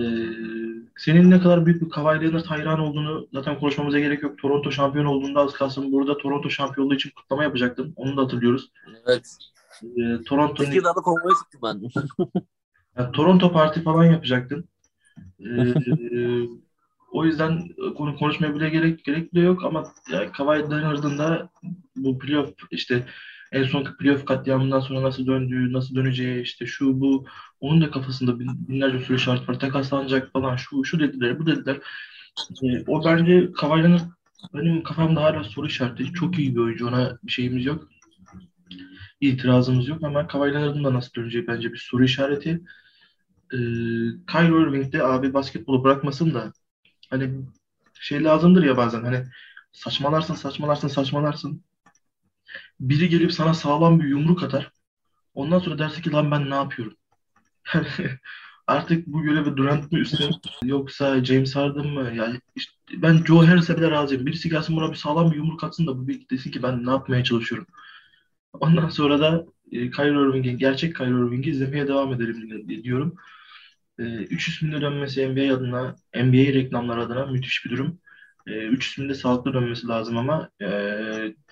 senin 0.98 1.31
ne 1.31 1.39
kadar 1.39 1.65
büyük 1.65 1.81
bir 1.81 1.89
Kawhi 1.89 2.21
Leonard 2.21 2.45
hayran 2.45 2.79
olduğunu 2.79 3.27
zaten 3.33 3.60
konuşmamıza 3.60 4.00
gerek 4.00 4.24
yok. 4.24 4.38
Toronto 4.38 4.71
şampiyon 4.71 5.05
olduğunda 5.05 5.39
az 5.39 5.53
kalsın 5.53 5.91
burada 5.91 6.17
Toronto 6.17 6.50
şampiyonluğu 6.50 6.95
için 6.95 7.12
kutlama 7.15 7.43
yapacaktın. 7.43 7.93
Onu 7.95 8.17
da 8.17 8.21
hatırlıyoruz. 8.21 8.71
Evet. 9.07 9.38
Ee, 9.83 10.24
Toronto'nun... 10.24 10.69
Peki 10.69 10.83
daha 10.83 10.95
da 10.95 11.01
konvoya 11.01 11.36
çıktım 11.43 11.62
ben. 11.63 11.81
yani, 12.98 13.12
Toronto 13.12 13.51
Parti 13.51 13.83
falan 13.83 14.03
yapacaktın. 14.03 14.69
Ee, 15.39 16.48
o 17.12 17.25
yüzden 17.25 17.69
konu 17.98 18.17
konuşmaya 18.17 18.55
bile 18.55 18.69
gerek 18.69 19.05
gerek 19.05 19.33
bile 19.33 19.43
yok 19.43 19.63
ama 19.63 19.93
yani 20.12 20.31
Kawhi 20.31 20.60
Leonard'ın 20.60 21.17
da 21.17 21.50
bu 21.95 22.19
playoff 22.19 22.53
işte 22.71 23.05
en 23.51 23.63
son 23.63 23.84
playoff 24.00 24.25
katliamından 24.25 24.79
sonra 24.79 25.03
nasıl 25.03 25.27
döndüğü, 25.27 25.74
nasıl 25.74 25.96
döneceği 25.96 26.41
işte 26.41 26.65
şu 26.65 27.01
bu 27.01 27.25
onun 27.60 27.81
da 27.81 27.91
kafasında 27.91 28.39
binlerce 28.39 29.00
soru 29.00 29.20
şart 29.20 29.50
var. 29.50 29.60
Takaslanacak 29.60 30.31
falan 30.34 30.55
şu 30.55 30.86
şu 30.86 31.00
dediler, 31.00 31.39
bu 31.39 31.46
dediler. 31.46 31.79
E, 32.63 32.84
o 32.88 33.05
bence 33.05 33.51
Kavaylan'ın 33.51 34.01
benim 34.53 34.84
kafamda 34.84 35.24
hala 35.24 35.43
soru 35.43 35.67
işareti. 35.67 36.13
Çok 36.13 36.39
iyi 36.39 36.55
bir 36.55 36.60
oyuncu. 36.60 36.88
Ona 36.88 37.17
bir 37.24 37.31
şeyimiz 37.31 37.65
yok. 37.65 37.88
İtirazımız 39.22 39.88
yok 39.88 40.03
ama 40.03 40.27
Kavaylan'ın 40.27 40.84
da 40.84 40.93
nasıl 40.93 41.13
döneceği 41.13 41.48
bence 41.48 41.74
bir 41.74 41.77
soru 41.77 42.03
işareti. 42.03 42.50
E, 43.53 43.58
Kyrie 44.31 44.62
Irving 44.62 44.93
de 44.93 45.03
abi 45.03 45.34
basketbolu 45.34 45.84
bırakmasın 45.84 46.34
da 46.34 46.53
hani 47.10 47.31
şey 48.00 48.24
lazımdır 48.24 48.63
ya 48.63 48.77
bazen 48.77 49.03
hani 49.03 49.25
saçmalarsın 49.72 50.36
saçmalarsın 50.36 50.88
saçmalarsın 50.88 51.63
biri 52.79 53.10
gelip 53.10 53.34
sana 53.34 53.53
sağlam 53.53 54.00
bir 54.00 54.08
yumruk 54.08 54.43
atar. 54.43 54.72
Ondan 55.34 55.60
sonra 55.60 55.79
dersin 55.79 56.01
ki 56.01 56.12
lan 56.12 56.31
ben 56.31 56.50
ne 56.50 56.55
yapıyorum? 56.55 56.98
artık 58.67 59.08
bu 59.08 59.24
görevi 59.24 59.58
Durant 59.58 59.91
mı 59.91 60.00
üstlen 60.00 60.31
yoksa 60.63 61.25
James 61.25 61.55
Harden 61.55 61.88
mı? 61.88 62.12
Yani 62.15 62.41
işte 62.55 62.74
ben 62.93 63.24
Joe 63.27 63.48
Harris'e 63.48 63.77
bile 63.77 63.91
razıyım. 63.91 64.25
Birisi 64.25 64.50
gelsin 64.50 64.75
buna 64.75 64.91
bir 64.91 64.96
sağlam 64.96 65.31
bir 65.31 65.36
yumruk 65.36 65.63
atsın 65.63 65.88
da 65.88 65.98
bu 65.98 66.08
bir 66.08 66.29
desin 66.29 66.51
ki 66.51 66.63
ben 66.63 66.86
ne 66.86 66.91
yapmaya 66.91 67.24
çalışıyorum. 67.24 67.67
Ondan 68.53 68.89
sonra 68.89 69.20
da 69.20 69.46
e, 69.72 69.91
Kyrie 69.91 70.29
Irving'i, 70.29 70.58
gerçek 70.58 70.96
Kyrie 70.96 71.10
Irving'i 71.10 71.50
izlemeye 71.50 71.88
devam 71.88 72.13
edelim 72.13 72.67
diyorum. 72.84 73.15
E, 74.00 74.03
üç 74.03 74.48
isminde 74.48 74.81
dönmesi 74.81 75.29
NBA 75.29 75.55
adına, 75.55 75.96
NBA 76.15 76.53
reklamlar 76.53 76.98
adına 76.98 77.25
müthiş 77.25 77.65
bir 77.65 77.70
durum. 77.72 78.00
E, 78.48 78.67
üç 78.67 78.88
ismin 78.88 79.10
de 79.10 79.13
sağlıklı 79.13 79.53
dönmesi 79.53 79.88
lazım 79.88 80.17
ama 80.17 80.50
e, 80.62 80.67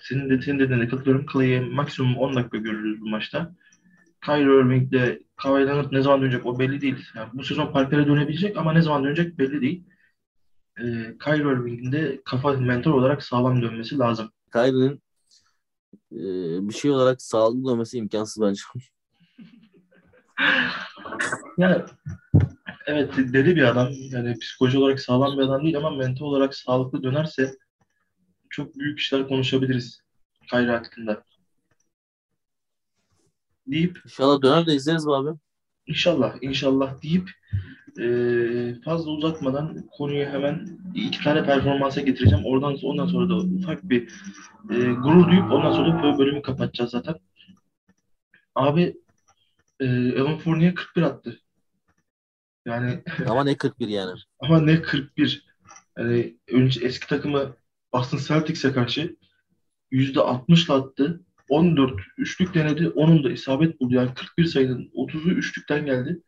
senin 0.00 0.30
de 0.30 0.42
senin 0.42 0.58
dediğine 0.58 0.88
katılıyorum. 0.88 1.26
Clay'i 1.32 1.60
maksimum 1.60 2.16
10 2.16 2.36
dakika 2.36 2.58
görürüz 2.58 3.00
bu 3.00 3.08
maçta. 3.08 3.54
Kyrie 4.24 4.60
Irving 4.60 4.92
de 4.92 5.22
Kawhi 5.36 5.66
Leonard 5.66 5.92
ne 5.92 6.02
zaman 6.02 6.22
dönecek 6.22 6.46
o 6.46 6.58
belli 6.58 6.80
değil. 6.80 7.06
Yani 7.14 7.28
bu 7.32 7.44
sezon 7.44 7.72
Parker'e 7.72 8.06
dönebilecek 8.06 8.56
ama 8.56 8.72
ne 8.72 8.82
zaman 8.82 9.04
dönecek 9.04 9.38
belli 9.38 9.60
değil. 9.60 9.84
E, 10.78 10.82
Kyrie 11.24 11.52
Irving'in 11.52 11.92
de 11.92 12.22
kafa 12.24 12.52
mentor 12.52 12.94
olarak 12.94 13.22
sağlam 13.22 13.62
dönmesi 13.62 13.98
lazım. 13.98 14.30
Kyrie'nin 14.52 15.02
e, 16.12 16.18
bir 16.68 16.74
şey 16.74 16.90
olarak 16.90 17.22
sağlıklı 17.22 17.70
dönmesi 17.70 17.98
imkansız 17.98 18.42
bence. 18.42 18.62
yani 21.58 21.82
evet 22.86 23.16
deli 23.16 23.56
bir 23.56 23.62
adam. 23.62 23.88
Yani 24.10 24.38
psikoloji 24.38 24.78
olarak 24.78 25.00
sağlam 25.00 25.38
bir 25.38 25.42
adam 25.42 25.62
değil 25.62 25.76
ama 25.76 25.90
mental 25.90 26.24
olarak 26.24 26.54
sağlıklı 26.54 27.02
dönerse 27.02 27.54
çok 28.50 28.78
büyük 28.78 28.98
işler 28.98 29.28
konuşabiliriz 29.28 30.00
Kyrie 30.50 30.70
hakkında. 30.70 31.24
Deyip 33.66 34.00
İnşallah 34.04 34.42
döner 34.42 34.66
de 34.66 34.74
izleriz 34.74 35.08
abi? 35.08 35.38
İnşallah, 35.86 36.36
inşallah 36.40 37.02
deyip 37.02 37.30
Ee, 37.98 38.74
fazla 38.84 39.10
uzatmadan 39.10 39.88
konuyu 39.90 40.26
hemen 40.26 40.78
iki 40.94 41.24
tane 41.24 41.44
performansa 41.44 42.00
getireceğim. 42.00 42.44
Oradan 42.46 42.76
ondan 42.82 43.06
sonra 43.06 43.28
da 43.28 43.36
ufak 43.36 43.84
bir 43.84 44.02
e, 44.70 44.76
gurur 44.76 45.30
duyup 45.30 45.52
ondan 45.52 45.72
sonra 45.72 46.02
bu 46.02 46.18
bölümü 46.18 46.42
kapatacağız 46.42 46.90
zaten. 46.90 47.14
Abi 48.54 48.96
e, 49.80 49.84
Evan 49.86 50.38
Fournier 50.38 50.74
41 50.74 51.02
attı. 51.02 51.40
Yani 52.66 53.02
Ama 53.26 53.44
ne 53.44 53.56
41 53.56 53.88
yani. 53.88 54.18
ama 54.40 54.60
ne 54.60 54.82
41. 54.82 55.44
Yani 55.98 56.36
önce 56.52 56.86
eski 56.86 57.06
takımı 57.06 57.56
Boston 57.92 58.18
Celtics'e 58.18 58.72
karşı 58.72 59.16
%60'la 59.92 60.74
attı. 60.74 61.20
14 61.48 62.00
üçlük 62.18 62.54
denedi. 62.54 62.88
Onun 62.88 63.24
da 63.24 63.30
isabet 63.30 63.80
buldu. 63.80 63.94
Yani 63.94 64.14
41 64.14 64.44
sayının 64.44 64.90
30'u 64.94 65.30
üçlükten 65.30 65.86
geldi. 65.86 66.22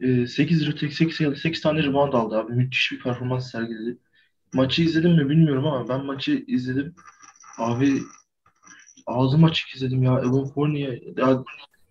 Ee, 0.00 0.26
8 0.26 0.66
rebound, 0.66 0.92
8, 0.92 1.40
8 1.40 1.60
tane 1.60 1.82
rebound 1.82 2.12
aldı 2.12 2.36
abi. 2.36 2.52
Müthiş 2.52 2.92
bir 2.92 3.00
performans 3.00 3.50
sergiledi. 3.50 3.98
Maçı 4.54 4.82
izledim 4.82 5.10
mi 5.10 5.28
bilmiyorum 5.28 5.66
ama 5.66 5.88
ben 5.88 6.04
maçı 6.04 6.44
izledim. 6.46 6.94
Abi 7.58 8.02
ağzım 9.06 9.44
açık 9.44 9.74
izledim 9.74 10.02
ya. 10.02 10.12
Evan 10.12 10.48
Fournier. 10.48 11.02
Ya, 11.16 11.44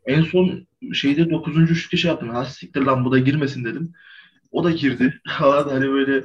en 0.07 0.21
son 0.21 0.67
şeyde 0.93 1.29
9. 1.29 1.57
üçlükte 1.57 1.97
şey 1.97 2.09
yaptım. 2.11 2.29
Ha 2.29 2.45
siktir 2.45 2.81
lan 2.81 3.05
bu 3.05 3.11
da 3.11 3.19
girmesin 3.19 3.65
dedim. 3.65 3.93
O 4.51 4.63
da 4.63 4.71
girdi. 4.71 5.21
hani 5.25 5.91
böyle 5.91 6.23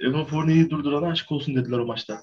Evan 0.00 0.24
Fournier'i 0.24 0.70
durdurana 0.70 1.06
aşk 1.06 1.32
olsun 1.32 1.56
dediler 1.56 1.78
o 1.78 1.86
maçta. 1.86 2.22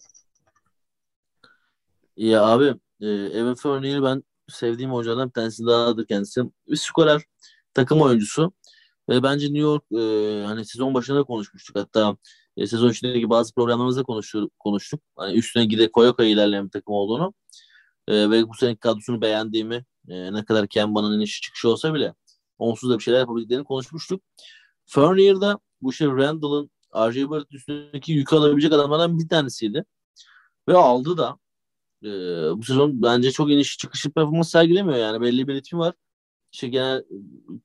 Ya 2.17 2.46
abi 2.46 2.74
e, 3.01 3.08
Evan 3.10 3.56
Fournier'i 3.56 4.03
ben 4.03 4.24
sevdiğim 4.48 4.91
hocalardan 4.91 5.27
bir 5.27 5.34
tanesi 5.34 5.65
dahadır 5.65 6.08
kendisi. 6.08 6.41
Bir 6.67 6.75
skorer, 6.75 7.22
takım 7.74 8.01
oyuncusu. 8.01 8.53
Ve 9.10 9.24
bence 9.24 9.46
New 9.46 9.60
York 9.60 9.84
e, 9.91 9.98
hani 10.46 10.65
sezon 10.65 10.94
başında 10.94 11.17
da 11.20 11.24
konuşmuştuk. 11.24 11.75
Hatta 11.75 12.17
e, 12.58 12.67
sezon 12.67 12.89
içindeki 12.89 13.29
bazı 13.29 13.53
programlarımızda 13.53 14.03
konuştuk. 14.03 14.60
konuştuk. 14.60 15.01
Hani 15.15 15.38
üstüne 15.38 15.65
gide 15.65 15.91
koya 15.91 16.12
koya 16.13 16.29
ilerleyen 16.29 16.65
bir 16.65 16.72
takım 16.72 16.94
olduğunu. 16.94 17.34
E, 18.08 18.29
ve 18.29 18.50
bu 18.50 18.53
seneki 18.53 18.79
kadrosunu 18.79 19.22
beğendiğimi 19.22 19.86
e, 20.08 20.34
ne 20.34 20.46
kadar 20.46 20.68
Kemba'nın 20.68 21.18
inişi 21.18 21.42
çıkışı 21.42 21.70
olsa 21.70 21.94
bile 21.94 22.14
onsuz 22.58 22.90
da 22.90 22.98
bir 22.98 23.04
şeyler 23.04 23.20
yapabildiklerini 23.20 23.64
konuşmuştuk. 23.64 24.22
Fournier'da 24.86 25.60
bu 25.82 25.94
şey 25.94 26.08
Randall'ın 26.08 26.72
R.J. 26.96 27.30
Barrett 27.30 27.54
üstündeki 27.54 28.12
yükü 28.12 28.36
alabilecek 28.36 28.74
adamlardan 28.74 29.20
bir 29.20 29.30
tanesiydi. 29.30 29.86
Ve 30.68 30.78
aldı 30.78 31.18
da. 31.18 31.38
E, 32.04 32.10
bu 32.58 32.64
sezon 32.64 33.02
bence 33.04 33.32
çok 33.32 33.52
iniş 33.52 33.78
çıkışı 33.78 34.12
performans 34.12 34.50
sergilemiyor 34.52 34.98
yani. 34.98 35.22
Belli 35.22 35.48
bir 35.48 35.54
ritmi 35.54 35.80
var. 35.80 35.94
İşte 36.52 36.68
genel 36.68 37.04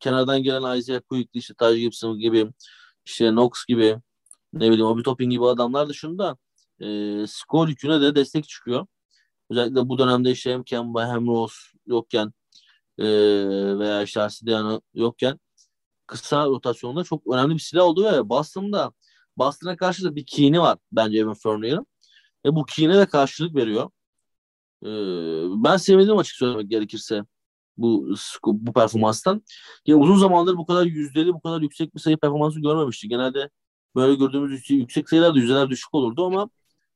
kenardan 0.00 0.42
gelen 0.42 0.78
Isaiah 0.78 1.00
Quickly, 1.08 1.38
işte 1.38 1.54
Taj 1.54 1.78
Gibson 1.78 2.18
gibi, 2.18 2.52
işte 3.04 3.30
Knox 3.30 3.50
gibi, 3.68 3.96
ne 4.52 4.70
bileyim 4.70 4.86
Obi 4.86 5.02
Toppin 5.02 5.30
gibi 5.30 5.46
adamlar 5.46 5.88
dışında 5.88 6.36
e, 6.80 6.86
skor 7.28 7.68
yüküne 7.68 8.00
de 8.00 8.14
destek 8.14 8.48
çıkıyor. 8.48 8.86
Özellikle 9.52 9.88
bu 9.88 9.98
dönemde 9.98 10.30
işte 10.30 10.52
hem 10.52 10.62
Kemba 10.64 11.08
hem 11.08 11.26
Rose 11.26 11.54
yokken 11.86 12.32
e, 12.98 13.04
veya 13.78 14.02
işte 14.02 14.22
Arsidiano 14.22 14.80
yokken 14.94 15.40
kısa 16.06 16.46
rotasyonda 16.46 17.04
çok 17.04 17.26
önemli 17.34 17.54
bir 17.54 17.60
silah 17.60 17.84
oldu 17.84 18.04
ve 18.04 18.28
Boston'da 18.28 18.92
Boston'a 19.36 19.76
karşı 19.76 20.04
da 20.04 20.16
bir 20.16 20.26
kini 20.26 20.60
var 20.60 20.78
bence 20.92 21.18
Evan 21.18 21.34
Fournier'ın. 21.34 21.86
Ve 22.46 22.56
bu 22.56 22.64
kine 22.64 22.98
de 22.98 23.06
karşılık 23.06 23.56
veriyor. 23.56 23.90
E, 24.84 24.88
ben 25.64 25.76
sevmedim 25.76 26.18
açık 26.18 26.36
söylemek 26.36 26.70
gerekirse 26.70 27.22
bu 27.76 28.14
bu 28.46 28.72
performanstan. 28.72 29.42
Yani 29.86 30.02
uzun 30.02 30.16
zamandır 30.16 30.56
bu 30.56 30.66
kadar 30.66 30.86
yüzdeli, 30.86 31.34
bu 31.34 31.40
kadar 31.40 31.62
yüksek 31.62 31.94
bir 31.94 32.00
sayı 32.00 32.16
performansı 32.16 32.60
görmemiştik. 32.60 33.10
Genelde 33.10 33.50
böyle 33.96 34.14
gördüğümüz 34.14 34.70
yüksek 34.70 35.08
sayılar 35.08 35.34
da 35.34 35.38
yüzdeler 35.38 35.70
düşük 35.70 35.94
olurdu 35.94 36.26
ama 36.26 36.50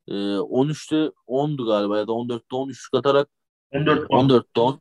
e, 0.08 0.12
13'te 0.38 1.10
10'du 1.28 1.66
galiba 1.66 1.98
ya 1.98 2.08
da 2.08 2.12
14'te 2.12 2.56
10 2.56 2.68
üçlük 2.68 2.94
atarak 2.94 3.28
14 3.72 4.10
14'te 4.10 4.60
10 4.60 4.80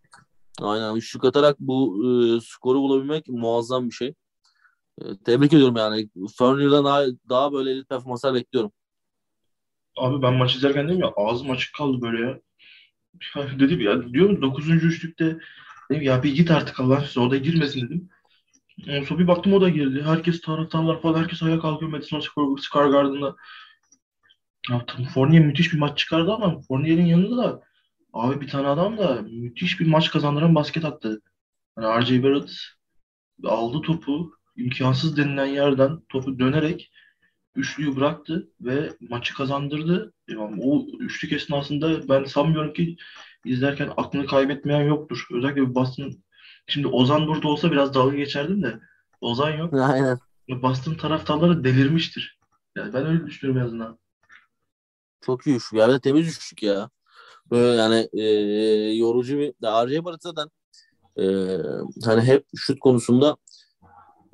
aynen 0.61 0.95
üçlük 0.95 1.25
atarak 1.25 1.59
bu 1.59 2.03
e, 2.05 2.41
skoru 2.41 2.79
bulabilmek 2.79 3.27
muazzam 3.27 3.89
bir 3.89 3.95
şey. 3.95 4.13
E, 5.01 5.03
tebrik 5.25 5.53
ediyorum 5.53 5.75
yani. 5.75 6.09
Fournier'dan 6.37 6.85
daha, 6.85 7.03
daha 7.29 7.53
böyle 7.53 7.71
elit 7.71 7.89
performanslar 7.89 8.33
bekliyorum. 8.33 8.71
Abi 9.97 10.21
ben 10.21 10.33
maç 10.33 10.55
izlerken 10.55 10.87
dedim 10.87 10.99
ya 10.99 11.13
ağzım 11.15 11.51
açık 11.51 11.75
kaldı 11.75 12.01
böyle 12.01 12.25
ya. 12.25 12.39
dedim 13.59 13.81
ya 13.81 14.13
diyorum 14.13 14.41
9. 14.41 14.69
üçlükte 14.69 15.39
dedim 15.91 16.01
ya 16.01 16.23
bir 16.23 16.35
git 16.35 16.51
artık 16.51 16.79
Allah 16.79 17.01
size 17.01 17.19
o 17.19 17.31
da 17.31 17.37
girmesin 17.37 17.81
dedim. 17.81 18.09
Sonra 19.07 19.19
bir 19.19 19.27
baktım 19.27 19.53
o 19.53 19.61
da 19.61 19.69
girdi. 19.69 20.03
Herkes 20.05 20.41
taraftarlar 20.41 21.01
falan 21.01 21.19
herkes 21.19 21.43
ayağa 21.43 21.59
kalkıyor 21.59 21.91
Madison 21.91 22.19
Square 22.57 22.91
Garden'da. 22.91 23.35
Ya, 24.69 24.85
tabii 24.87 25.05
Fournier 25.05 25.45
müthiş 25.45 25.73
bir 25.73 25.77
maç 25.77 25.97
çıkardı 25.97 26.33
ama 26.33 26.61
Fournier'in 26.61 27.05
yanında 27.05 27.37
da 27.37 27.61
abi 28.13 28.41
bir 28.41 28.47
tane 28.47 28.67
adam 28.67 28.97
da 28.97 29.21
müthiş 29.21 29.79
bir 29.79 29.87
maç 29.87 30.11
kazandıran 30.11 30.55
basket 30.55 30.85
attı. 30.85 31.21
Yani 31.77 32.01
R.J. 32.01 32.23
Barrett 32.23 32.51
aldı 33.43 33.81
topu 33.81 34.31
imkansız 34.55 35.17
denilen 35.17 35.45
yerden 35.45 35.99
topu 36.09 36.39
dönerek 36.39 36.91
üçlüyü 37.55 37.95
bıraktı 37.95 38.49
ve 38.61 38.89
maçı 39.09 39.33
kazandırdı. 39.33 40.13
Yani 40.27 40.61
o 40.63 40.85
üçlük 40.99 41.31
esnasında 41.31 42.09
ben 42.09 42.23
sanmıyorum 42.23 42.73
ki 42.73 42.97
izlerken 43.45 43.91
aklını 43.97 44.25
kaybetmeyen 44.25 44.81
yoktur. 44.81 45.27
Özellikle 45.31 45.75
Boston 45.75 46.13
şimdi 46.67 46.87
Ozan 46.87 47.27
burada 47.27 47.47
olsa 47.47 47.71
biraz 47.71 47.93
dalga 47.93 48.17
geçerdim 48.17 48.63
de 48.63 48.79
Ozan 49.21 49.51
yok. 49.51 49.73
Aynen. 49.89 50.19
Boston 50.49 50.93
taraftarları 50.93 51.63
delirmiştir. 51.63 52.39
Yani 52.75 52.93
ben 52.93 53.05
öyle 53.05 53.25
düşünüyorum 53.25 53.61
en 53.61 53.65
azından. 53.65 53.99
Çok 55.21 55.47
iyi 55.47 55.55
üçlük. 55.55 55.79
Ya 55.79 55.89
bir 55.89 55.99
temiz 55.99 56.27
üçlük 56.27 56.63
ya. 56.63 56.89
Böyle 57.51 57.81
yani 57.81 58.09
e, 58.13 58.23
yorucu 58.95 59.37
bir 59.37 59.53
R.J. 59.63 60.05
Barrett 60.05 60.21
zaten 60.23 60.49
e, 61.19 61.25
hani 62.05 62.21
hep 62.21 62.45
şut 62.55 62.79
konusunda 62.79 63.37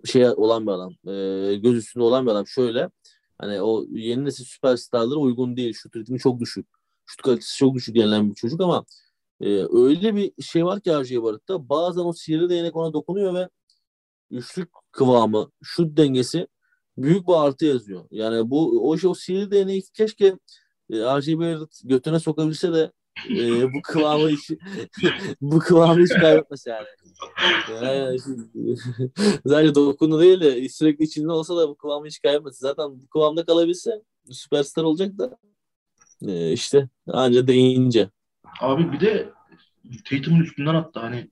şey 0.05 0.29
olan 0.29 0.67
bir 0.67 0.71
adam. 0.71 0.93
E, 1.07 1.55
göz 1.55 1.75
üstünde 1.75 2.03
olan 2.03 2.25
bir 2.25 2.31
adam. 2.31 2.47
Şöyle 2.47 2.89
hani 3.37 3.61
o 3.61 3.85
yeni 3.89 4.25
nesil 4.25 4.45
süperstarlara 4.45 5.19
uygun 5.19 5.57
değil. 5.57 5.73
Şut 5.73 5.95
ritmi 5.95 6.19
çok 6.19 6.39
düşük. 6.39 6.67
Şut 7.05 7.21
kalitesi 7.21 7.57
çok 7.57 7.75
düşük 7.75 7.95
denilen 7.95 8.29
bir 8.29 8.35
çocuk 8.35 8.61
ama 8.61 8.85
e, 9.41 9.47
öyle 9.73 10.15
bir 10.15 10.43
şey 10.43 10.65
var 10.65 10.81
ki 10.81 10.91
R.J. 10.91 11.23
Barrett'ta 11.23 11.69
bazen 11.69 12.01
o 12.01 12.13
sihirli 12.13 12.49
değnek 12.49 12.75
ona 12.75 12.93
dokunuyor 12.93 13.33
ve 13.33 13.49
üçlük 14.31 14.69
kıvamı, 14.91 15.51
şut 15.63 15.97
dengesi 15.97 16.47
büyük 16.97 17.27
bir 17.27 17.33
artı 17.33 17.65
yazıyor. 17.65 18.05
Yani 18.11 18.49
bu 18.49 18.89
o 18.89 19.09
o 19.09 19.13
sihirli 19.13 19.51
değneği 19.51 19.83
keşke 19.93 20.37
e. 20.91 21.39
Barrett 21.39 21.81
götüne 21.83 22.19
sokabilse 22.19 22.73
de 22.73 22.91
e, 23.29 23.63
bu 23.73 23.81
kıvamı 23.83 24.29
hiç 24.29 24.51
bu 25.41 25.59
kıvamı 25.59 26.01
hiç 26.01 26.09
kaybetmese 26.09 26.69
yani. 26.69 26.87
yani 27.83 28.19
sadece 29.47 29.75
dokunu 29.75 30.19
değil 30.19 30.41
de 30.41 30.69
sürekli 30.69 31.03
içinde 31.03 31.31
olsa 31.31 31.57
da 31.57 31.69
bu 31.69 31.75
kıvamı 31.75 32.07
hiç 32.07 32.21
kaybetmese. 32.21 32.57
Zaten 32.59 32.89
bu 32.89 33.07
kıvamda 33.07 33.45
kalabilse 33.45 34.01
süperstar 34.29 34.83
olacak 34.83 35.17
da 35.17 35.37
e, 36.27 36.51
işte 36.51 36.89
anca 37.07 37.47
değince. 37.47 38.09
Abi 38.61 38.91
bir 38.91 38.99
de 38.99 39.29
Tatum'un 40.09 40.41
üstünden 40.41 40.75
attı. 40.75 40.99
Hani 40.99 41.29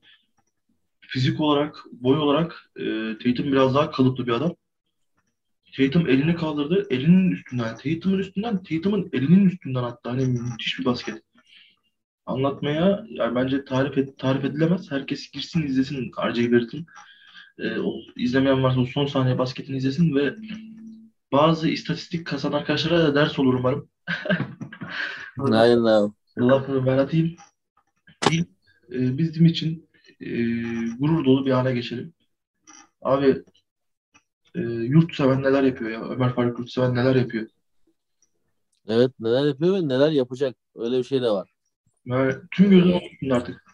fizik 1.00 1.40
olarak, 1.40 1.84
boy 1.92 2.18
olarak 2.18 2.70
e, 2.76 2.84
Tatum 3.18 3.52
biraz 3.52 3.74
daha 3.74 3.90
kalıplı 3.90 4.26
bir 4.26 4.32
adam. 4.32 4.56
Tatum 5.76 6.08
elini 6.08 6.34
kaldırdı. 6.34 6.86
Elinin 6.90 7.30
üstünden, 7.30 7.76
Tatum'un 7.76 8.18
üstünden, 8.18 8.62
Tatum'un 8.62 9.08
elinin 9.12 9.48
üstünden 9.48 9.82
attı. 9.82 10.10
Hani 10.10 10.26
müthiş 10.26 10.78
bir 10.78 10.84
basket. 10.84 11.22
Anlatmaya 12.26 13.04
yani 13.10 13.34
bence 13.34 13.64
tarif 13.64 13.98
et, 13.98 14.18
tarif 14.18 14.44
edilemez. 14.44 14.90
Herkes 14.90 15.30
girsin 15.30 15.62
izlesin 15.62 16.10
R.J. 16.24 16.52
Barrett'ın. 16.52 16.86
E, 17.58 17.78
o, 17.78 17.94
izlemeyen 18.16 18.62
varsa 18.62 18.80
o 18.80 18.86
son 18.86 19.06
saniye 19.06 19.38
basketini 19.38 19.76
izlesin 19.76 20.14
ve 20.14 20.34
bazı 21.32 21.68
istatistik 21.68 22.26
kasan 22.26 22.52
arkadaşlara 22.52 22.98
da 22.98 23.14
ders 23.14 23.38
olur 23.38 23.54
umarım. 23.54 23.88
Aynen 25.38 25.84
abi. 25.84 26.12
Lafını 26.38 26.86
ben 26.86 26.98
atayım. 26.98 27.36
İlk, 28.30 28.48
e, 28.92 29.18
bizim 29.18 29.46
için 29.46 29.88
e, 30.20 30.28
gurur 30.98 31.24
dolu 31.24 31.46
bir 31.46 31.50
hale 31.50 31.74
geçelim. 31.74 32.14
Abi 33.02 33.42
e, 34.54 34.60
yurtseven 34.60 35.42
neler 35.42 35.62
yapıyor 35.62 35.90
ya? 35.90 36.04
Ömer 36.04 36.34
Faruk 36.34 36.58
Yurtseven 36.58 36.94
neler 36.94 37.14
yapıyor? 37.16 37.46
Evet 38.88 39.10
neler 39.20 39.44
yapıyor 39.46 39.74
ve 39.74 39.88
neler 39.88 40.10
yapacak. 40.10 40.56
Öyle 40.76 40.98
bir 40.98 41.04
şey 41.04 41.22
de 41.22 41.30
var. 41.30 41.50
Ve 42.06 42.36
tüm 42.50 42.70
gözüm 42.70 42.92
onun 42.92 43.00
üstünde 43.12 43.34
artık. 43.34 43.64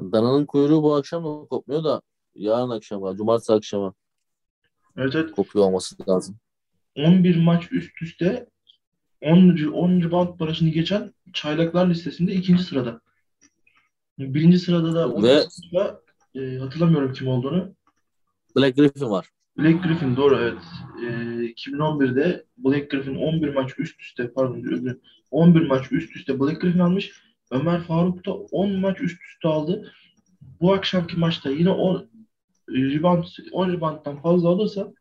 Dananın 0.00 0.46
kuyruğu 0.46 0.82
bu 0.82 0.94
akşam 0.94 1.24
da 1.24 1.48
kopmuyor 1.48 1.84
da 1.84 2.02
yarın 2.34 2.70
akşama, 2.70 3.16
cumartesi 3.16 3.52
akşama 3.52 3.94
Evet 4.96 5.14
evet. 5.14 5.32
kopuyor 5.32 5.64
olması 5.64 5.96
lazım. 6.08 6.36
11 6.96 7.36
maç 7.42 7.72
üst 7.72 8.02
üste 8.02 8.46
10. 9.20 9.72
10. 9.72 10.10
band 10.10 10.40
barajını 10.40 10.68
geçen 10.68 11.14
çaylaklar 11.32 11.88
listesinde 11.90 12.32
ikinci 12.32 12.62
sırada. 12.62 13.00
Birinci 14.18 14.58
sırada 14.58 14.94
da 14.94 15.22
Ve- 15.22 15.44
sırada, 15.50 16.00
e, 16.34 16.58
hatırlamıyorum 16.58 17.12
kim 17.12 17.28
olduğunu. 17.28 17.74
Black 18.56 18.76
Griffin 18.76 19.10
var. 19.10 19.28
Black 19.58 19.82
Griffin 19.84 20.16
doğru 20.16 20.36
evet. 20.36 20.58
Ee, 21.02 21.06
2011'de 21.52 22.44
Black 22.58 22.90
Griffin 22.90 23.14
11 23.14 23.54
maç 23.54 23.78
üst 23.78 24.00
üste 24.00 24.32
pardon 24.32 24.64
özür 24.72 24.98
11 25.30 25.66
maç 25.66 25.92
üst 25.92 26.16
üste 26.16 26.40
Black 26.40 26.60
Griffin 26.60 26.78
almış. 26.78 27.12
Ömer 27.50 27.80
Faruk 27.80 28.26
da 28.26 28.32
10 28.32 28.72
maç 28.72 29.00
üst 29.00 29.22
üste 29.22 29.48
aldı. 29.48 29.92
Bu 30.60 30.74
akşamki 30.74 31.16
maçta 31.16 31.50
yine 31.50 31.70
10 31.70 32.10
rebound 32.68 33.24
10 33.52 33.72
rebounddan 33.72 34.22
fazla 34.22 34.48
alırsa 34.48 34.92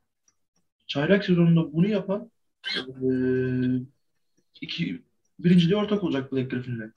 çaylak 0.88 1.26
sezonunda 1.26 1.74
bunu 1.74 1.88
yapan 1.88 2.32
e, 2.88 3.10
iki 4.62 5.04
birinciliğe 5.40 5.78
ortak 5.78 6.04
olacak 6.04 6.32
Black 6.32 6.52
Griffin'le. 6.52 6.92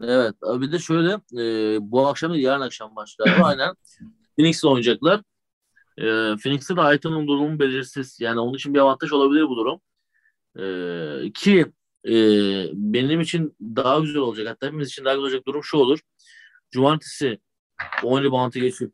Evet. 0.00 0.34
Bir 0.42 0.72
de 0.72 0.78
şöyle 0.78 1.12
e, 1.12 1.78
bu 1.80 2.06
akşam 2.06 2.32
değil 2.32 2.44
yarın 2.44 2.60
akşam 2.60 2.94
maçlar 2.94 3.40
var. 3.40 3.50
Aynen. 3.50 3.74
Phoenix'le 4.36 4.64
oynayacaklar. 4.64 5.22
E, 5.98 6.36
Phoenix'te 6.42 6.76
de 6.76 6.80
Ayton'un 6.80 7.28
durumu 7.28 7.58
belirsiz. 7.58 8.20
Yani 8.20 8.40
onun 8.40 8.54
için 8.54 8.74
bir 8.74 8.78
avantaj 8.78 9.12
olabilir 9.12 9.48
bu 9.48 9.56
durum. 9.56 9.80
E, 10.58 11.32
ki 11.32 11.66
e, 12.08 12.12
benim 12.72 13.20
için 13.20 13.56
daha 13.60 13.98
güzel 14.00 14.22
olacak. 14.22 14.48
Hatta 14.48 14.66
hepimiz 14.66 14.88
için 14.88 15.04
daha 15.04 15.14
güzel 15.14 15.24
olacak 15.24 15.46
durum 15.46 15.64
şu 15.64 15.76
olur. 15.76 16.00
Cumartesi 16.70 17.38
10 18.04 18.22
rebound'ı 18.22 18.58
geçip 18.58 18.90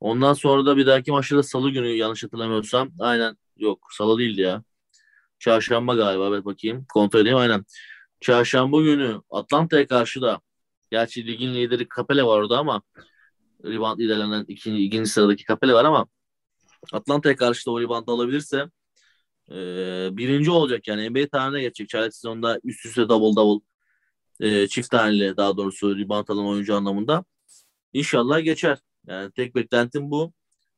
ondan 0.00 0.32
sonra 0.32 0.66
da 0.66 0.76
bir 0.76 0.86
dahaki 0.86 1.12
maçta 1.12 1.36
da 1.36 1.42
salı 1.42 1.70
günü 1.70 1.88
yanlış 1.88 2.24
hatırlamıyorsam 2.24 2.90
aynen 2.98 3.36
yok 3.56 3.88
salı 3.92 4.18
değildi 4.18 4.40
ya. 4.40 4.62
Çarşamba 5.38 5.94
galiba 5.94 6.28
evet 6.28 6.44
bakayım 6.44 6.86
kontrol 6.94 7.20
edeyim 7.20 7.38
aynen. 7.38 7.64
Çarşamba 8.20 8.82
günü 8.82 9.22
Atlanta'ya 9.30 9.86
karşı 9.86 10.22
da 10.22 10.40
gerçi 10.90 11.26
ligin 11.26 11.54
lideri 11.54 11.86
Capela 11.96 12.26
var 12.26 12.38
orada 12.38 12.58
ama 12.58 12.82
rebound 13.64 14.00
liderlerinden 14.00 14.44
ikinci, 14.48 14.84
ikinci 14.84 15.10
sıradaki 15.10 15.44
Capela 15.44 15.74
var 15.74 15.84
ama 15.84 16.06
Atlanta'ya 16.92 17.36
karşı 17.36 17.66
da 17.66 17.70
o 17.70 17.80
rebound 17.80 18.08
alabilirse 18.08 18.70
e, 19.50 19.54
birinci 20.16 20.50
olacak 20.50 20.88
yani 20.88 21.10
NBA 21.10 21.28
tarihine 21.28 21.60
geçecek. 21.62 21.88
Çaylak 21.88 22.14
sezonda 22.14 22.60
üst 22.64 22.86
üste 22.86 23.08
double 23.08 23.36
double 23.36 23.64
e, 24.40 24.68
çift 24.68 24.90
taneli 24.90 25.36
daha 25.36 25.56
doğrusu 25.56 25.98
rebound 25.98 26.28
alan 26.28 26.46
oyuncu 26.46 26.76
anlamında. 26.76 27.24
İnşallah 27.92 28.44
geçer. 28.44 28.78
Yani 29.06 29.32
tek 29.32 29.54
beklentim 29.54 30.10
bu. 30.10 30.32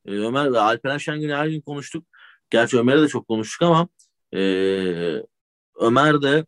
E, 0.06 0.10
Ömer 0.12 0.52
ve 0.52 0.60
Alperen 0.60 0.98
Şengün'ü 0.98 1.34
her 1.34 1.48
gün 1.48 1.60
konuştuk. 1.60 2.06
Gerçi 2.50 2.78
Ömer'e 2.78 3.02
de 3.02 3.08
çok 3.08 3.28
konuştuk 3.28 3.62
ama 3.62 3.88
e, 4.34 4.38
Ömer 5.80 6.22
de 6.22 6.46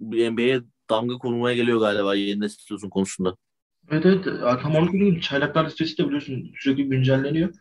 NBA'ye 0.00 0.62
damga 0.90 1.18
kurmaya 1.18 1.56
geliyor 1.56 1.80
galiba 1.80 2.14
yeni 2.14 2.40
nesil 2.40 2.90
konusunda. 2.90 3.36
Evet 3.90 4.06
evet. 4.06 4.24
Tam 4.62 4.76
onu 4.76 4.90
söyleyeyim. 4.90 5.20
Çaylaklar 5.20 5.66
listesi 5.66 5.98
de 5.98 6.06
biliyorsun 6.06 6.52
sürekli 6.58 6.84
güncelleniyor. 6.88 7.54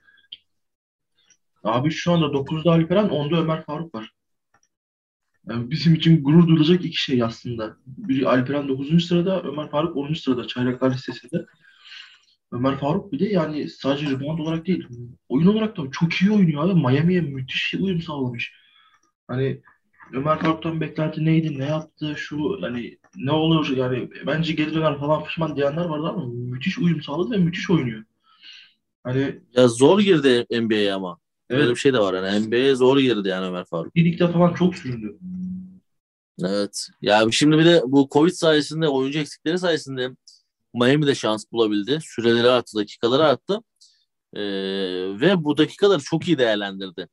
Abi 1.67 1.91
şu 1.91 2.11
anda 2.11 2.25
9'da 2.25 2.71
Alperen 2.71 3.07
10'da 3.07 3.41
Ömer 3.41 3.65
Faruk 3.65 3.95
var. 3.95 4.11
Yani 5.49 5.71
bizim 5.71 5.95
için 5.95 6.23
gurur 6.23 6.47
duyulacak 6.47 6.85
iki 6.85 7.01
şey 7.01 7.23
aslında. 7.23 7.77
Biri 7.85 8.27
Alperen 8.27 8.67
9. 8.67 9.05
sırada, 9.05 9.41
Ömer 9.43 9.69
Faruk 9.69 9.97
10. 9.97 10.13
sırada 10.13 10.47
çaylaklar 10.47 10.93
listesinde. 10.93 11.45
Ömer 12.51 12.77
Faruk 12.77 13.11
bir 13.11 13.19
de 13.19 13.25
yani 13.25 13.69
sadece 13.69 14.09
rebound 14.09 14.39
olarak 14.39 14.67
değil, 14.67 14.87
oyun 15.29 15.47
olarak 15.47 15.77
da 15.77 15.81
çok 15.91 16.13
iyi 16.13 16.31
oynuyor 16.31 16.69
abi. 16.69 16.73
Miami'ye 16.73 17.21
müthiş 17.21 17.73
uyum 17.79 18.01
sağlamış. 18.01 18.53
Hani 19.27 19.61
Ömer 20.13 20.39
Faruk'tan 20.39 20.81
beklenti 20.81 21.25
neydi, 21.25 21.59
ne 21.59 21.65
yaptı, 21.65 22.13
şu 22.17 22.57
hani 22.61 22.97
ne 23.15 23.31
olur 23.31 23.77
yani 23.77 24.09
bence 24.27 24.53
geri 24.53 24.73
döner 24.73 24.99
falan 24.99 25.23
pişman 25.23 25.55
diyenler 25.55 25.85
vardı 25.85 26.07
ama 26.07 26.25
müthiş 26.25 26.77
uyum 26.77 27.01
sağladı 27.01 27.31
ve 27.31 27.37
müthiş 27.37 27.69
oynuyor. 27.69 28.03
Hani 29.03 29.39
ya 29.53 29.67
zor 29.67 29.99
girdi 29.99 30.45
NBA'ye 30.61 30.93
ama. 30.93 31.17
Evet. 31.49 31.61
Öyle 31.61 31.71
bir 31.71 31.75
şey 31.75 31.93
de 31.93 31.99
var. 31.99 32.13
Yani 32.23 32.47
NBA'ye 32.47 32.75
zor 32.75 32.99
girdi 32.99 33.27
yani 33.27 33.45
Ömer 33.45 33.65
Faruk. 33.65 33.95
Birlikte 33.95 34.31
falan 34.31 34.53
çok 34.53 34.75
süründü. 34.75 35.17
Evet. 36.43 36.87
Ya 37.01 37.27
şimdi 37.31 37.57
bir 37.57 37.65
de 37.65 37.81
bu 37.85 38.07
Covid 38.11 38.31
sayesinde 38.31 38.87
oyuncu 38.87 39.19
eksikleri 39.19 39.59
sayesinde 39.59 40.09
Miami 40.73 41.07
de 41.07 41.15
şans 41.15 41.45
bulabildi. 41.51 41.99
Süreleri 42.01 42.49
arttı, 42.49 42.77
dakikaları 42.77 43.23
arttı. 43.23 43.59
Ee, 44.33 44.41
ve 45.21 45.43
bu 45.43 45.57
dakikaları 45.57 45.99
çok 45.99 46.27
iyi 46.27 46.37
değerlendirdi. 46.37 47.07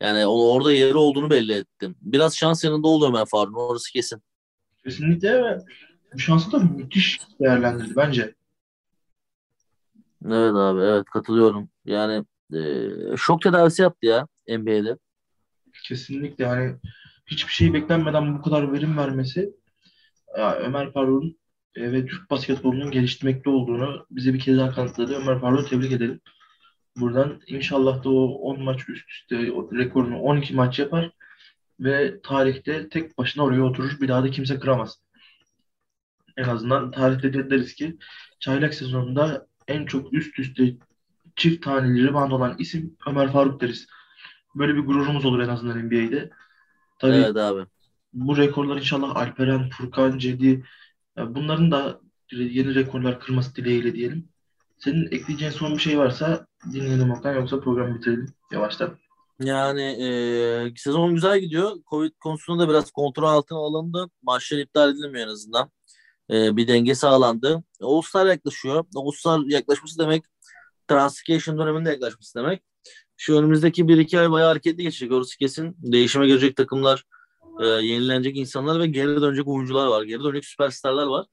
Yani 0.00 0.26
orada 0.26 0.72
yeri 0.72 0.96
olduğunu 0.96 1.30
belli 1.30 1.52
ettim. 1.52 1.96
Biraz 2.00 2.36
şans 2.36 2.64
yanında 2.64 2.88
oldu 2.88 3.08
Ömer 3.08 3.24
Faruk'un 3.26 3.60
orası 3.60 3.92
kesin. 3.92 4.22
Kesinlikle 4.84 5.42
ve 5.42 5.58
bu 6.14 6.18
şansı 6.18 6.52
da 6.52 6.58
müthiş 6.58 7.20
değerlendirdi 7.40 7.96
bence. 7.96 8.34
Evet 10.26 10.54
abi 10.54 10.80
evet 10.80 11.04
katılıyorum. 11.04 11.68
Yani 11.84 12.24
e, 12.54 13.16
şok 13.16 13.42
tedavisi 13.42 13.82
yaptı 13.82 14.06
ya 14.06 14.26
NBA'de. 14.48 14.96
Kesinlikle 15.84 16.44
yani 16.44 16.76
hiçbir 17.26 17.52
şey 17.52 17.74
beklenmeden 17.74 18.38
bu 18.38 18.42
kadar 18.42 18.72
verim 18.72 18.98
vermesi 18.98 19.50
ya 20.38 20.56
Ömer 20.56 20.92
Faruk'un 20.92 21.38
e, 21.74 21.92
ve 21.92 22.06
Türk 22.06 22.30
basketbolunun 22.30 22.90
geliştirmekte 22.90 23.50
olduğunu 23.50 24.06
bize 24.10 24.34
bir 24.34 24.40
kez 24.40 24.58
daha 24.58 24.70
kanıtladı. 24.70 25.14
Ömer 25.14 25.40
Faruk'u 25.40 25.68
tebrik 25.68 25.92
edelim. 25.92 26.20
Buradan 26.96 27.40
inşallah 27.46 28.04
da 28.04 28.10
o 28.10 28.24
10 28.24 28.62
maç 28.62 28.88
üst 28.88 29.10
üste 29.10 29.52
o 29.52 29.70
rekorunu 29.72 30.20
12 30.20 30.54
maç 30.54 30.78
yapar 30.78 31.10
ve 31.80 32.20
tarihte 32.22 32.88
tek 32.88 33.18
başına 33.18 33.44
oraya 33.44 33.62
oturur. 33.62 34.00
Bir 34.00 34.08
daha 34.08 34.24
da 34.24 34.30
kimse 34.30 34.58
kıramaz. 34.58 34.98
En 36.36 36.44
azından 36.44 36.90
tarihte 36.90 37.50
deriz 37.50 37.74
ki 37.74 37.98
çaylak 38.40 38.74
sezonunda 38.74 39.46
en 39.68 39.86
çok 39.86 40.12
üst 40.12 40.38
üste 40.38 40.74
çift 41.36 41.64
taneli 41.64 42.08
rebound 42.08 42.32
olan 42.32 42.56
isim 42.58 42.96
Ömer 43.06 43.32
Faruk 43.32 43.60
deriz. 43.60 43.86
Böyle 44.54 44.74
bir 44.74 44.80
gururumuz 44.80 45.24
olur 45.24 45.40
en 45.40 45.48
azından 45.48 45.78
NBA'de. 45.86 46.30
Tabii 46.98 47.12
evet 47.12 47.36
abi. 47.36 47.66
Bu 48.12 48.36
rekorlar 48.36 48.76
inşallah 48.76 49.16
Alperen, 49.16 49.70
Furkan, 49.70 50.18
Cedi 50.18 50.64
bunların 51.16 51.70
da 51.70 52.00
yeni 52.32 52.74
rekorlar 52.74 53.20
kırması 53.20 53.56
dileğiyle 53.56 53.94
diyelim. 53.94 54.28
Senin 54.78 55.06
ekleyeceğin 55.06 55.52
son 55.52 55.72
bir 55.72 55.78
şey 55.78 55.98
varsa 55.98 56.46
dinleyelim 56.72 57.10
Okan 57.10 57.34
yoksa 57.34 57.60
programı 57.60 57.94
bitirelim 57.94 58.26
yavaştan. 58.52 58.98
Yani 59.40 59.82
e, 59.82 60.72
sezon 60.76 61.14
güzel 61.14 61.40
gidiyor. 61.40 61.72
Covid 61.90 62.12
konusunda 62.20 62.62
da 62.62 62.68
biraz 62.68 62.90
kontrol 62.90 63.28
altına 63.28 63.58
alındı. 63.58 64.06
Maçlar 64.22 64.58
iptal 64.58 64.90
edilmiyor 64.90 65.26
en 65.26 65.32
azından. 65.32 65.70
E, 66.30 66.56
bir 66.56 66.68
denge 66.68 66.94
sağlandı. 66.94 67.62
All-Star 67.80 68.26
yaklaşıyor. 68.26 68.84
All-Star 68.96 69.40
yaklaşması 69.46 69.98
demek 69.98 70.24
Transcation 70.88 71.58
döneminde 71.58 71.90
yaklaşması 71.90 72.38
demek. 72.38 72.62
Şu 73.16 73.38
önümüzdeki 73.38 73.88
1-2 73.88 74.20
ay 74.20 74.30
bayağı 74.30 74.48
hareketli 74.48 74.82
geçecek. 74.82 75.12
Orası 75.12 75.38
kesin. 75.38 75.76
Değişime 75.78 76.26
girecek 76.26 76.56
takımlar, 76.56 77.04
e, 77.62 77.66
yenilenecek 77.66 78.36
insanlar 78.36 78.80
ve 78.80 78.86
geri 78.86 79.22
dönecek 79.22 79.48
oyuncular 79.48 79.86
var. 79.86 80.02
Geri 80.02 80.24
dönecek 80.24 80.44
süperstarlar 80.44 81.06
var. 81.06 81.26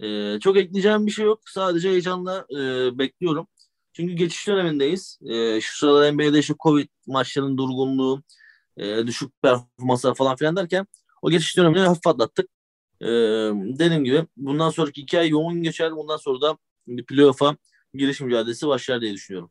E, 0.00 0.40
çok 0.40 0.56
ekleyeceğim 0.56 1.06
bir 1.06 1.10
şey 1.10 1.26
yok. 1.26 1.40
Sadece 1.46 1.90
heyecanla 1.90 2.46
e, 2.58 2.58
bekliyorum. 2.98 3.48
Çünkü 3.92 4.12
geçiş 4.12 4.48
dönemindeyiz. 4.48 5.18
E, 5.22 5.60
şu 5.60 5.78
sıralar 5.78 6.12
NBA'de 6.14 6.42
şu 6.42 6.56
Covid 6.62 6.88
maçlarının 7.06 7.58
durgunluğu, 7.58 8.22
e, 8.76 9.06
düşük 9.06 9.42
performanslar 9.42 10.14
falan 10.14 10.36
filan 10.36 10.56
derken 10.56 10.86
o 11.22 11.30
geçiş 11.30 11.56
dönemini 11.56 11.80
hafif 11.80 12.06
atlattık. 12.06 12.48
E, 13.00 13.06
dediğim 13.78 14.04
gibi 14.04 14.26
bundan 14.36 14.70
sonraki 14.70 15.00
iki 15.00 15.18
ay 15.18 15.28
yoğun 15.28 15.62
geçer. 15.62 15.96
Bundan 15.96 16.16
sonra 16.16 16.40
da 16.40 16.58
bir 16.86 17.06
playoff'a 17.06 17.56
giriş 17.98 18.20
mücadelesi 18.20 18.66
başlar 18.66 19.00
diye 19.00 19.14
düşünüyorum. 19.14 19.50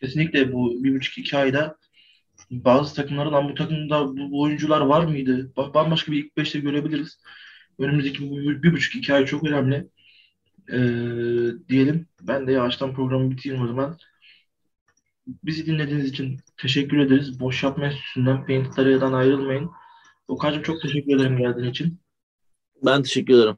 Kesinlikle 0.00 0.52
bu 0.52 0.84
bir 0.84 0.94
buçuk 0.94 1.18
iki 1.18 1.36
ayda 1.36 1.78
bazı 2.50 2.94
takımların 2.94 3.48
bu 3.48 3.54
takımda 3.54 4.08
bu, 4.08 4.30
bu 4.30 4.42
oyuncular 4.42 4.80
var 4.80 5.04
mıydı? 5.04 5.52
Bambaşka 5.56 6.12
bir 6.12 6.24
ilk 6.24 6.36
beşte 6.36 6.60
görebiliriz. 6.60 7.18
Önümüzdeki 7.78 8.30
bu 8.30 8.36
bir, 8.62 8.72
buçuk 8.72 8.94
iki 8.94 9.14
ay 9.14 9.26
çok 9.26 9.44
önemli. 9.44 9.88
Ee, 10.72 11.68
diyelim. 11.68 12.06
Ben 12.20 12.46
de 12.46 12.52
yavaştan 12.52 12.94
programı 12.94 13.30
bitireyim 13.30 13.62
o 13.62 13.66
zaman. 13.66 13.96
Bizi 15.26 15.66
dinlediğiniz 15.66 16.08
için 16.08 16.40
teşekkür 16.56 16.98
ederiz. 16.98 17.40
Boş 17.40 17.62
yapma 17.62 17.86
enstitüsünden 17.86 18.46
Painted 18.46 18.76
Area'dan 18.76 19.12
ayrılmayın. 19.12 19.70
Okan'cığım 20.28 20.62
çok 20.62 20.82
teşekkür 20.82 21.16
ederim 21.16 21.38
geldiğin 21.38 21.70
için. 21.70 22.00
Ben 22.84 23.02
teşekkür 23.02 23.34
ederim. 23.34 23.56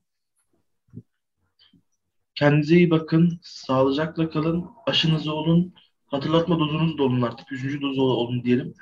Kendinize 2.35 2.77
iyi 2.77 2.91
bakın. 2.91 3.41
Sağlıcakla 3.43 4.31
kalın. 4.31 4.65
Aşınızı 4.87 5.33
olun. 5.33 5.75
Hatırlatma 6.07 6.59
dozunuz 6.59 6.99
da 6.99 7.03
olun 7.03 7.23
artık. 7.23 7.53
Üçüncü 7.53 7.81
dozu 7.83 8.03
olun 8.03 8.45
diyelim. 8.45 8.75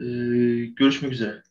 Ee, 0.00 0.04
görüşmek 0.66 1.12
üzere. 1.12 1.42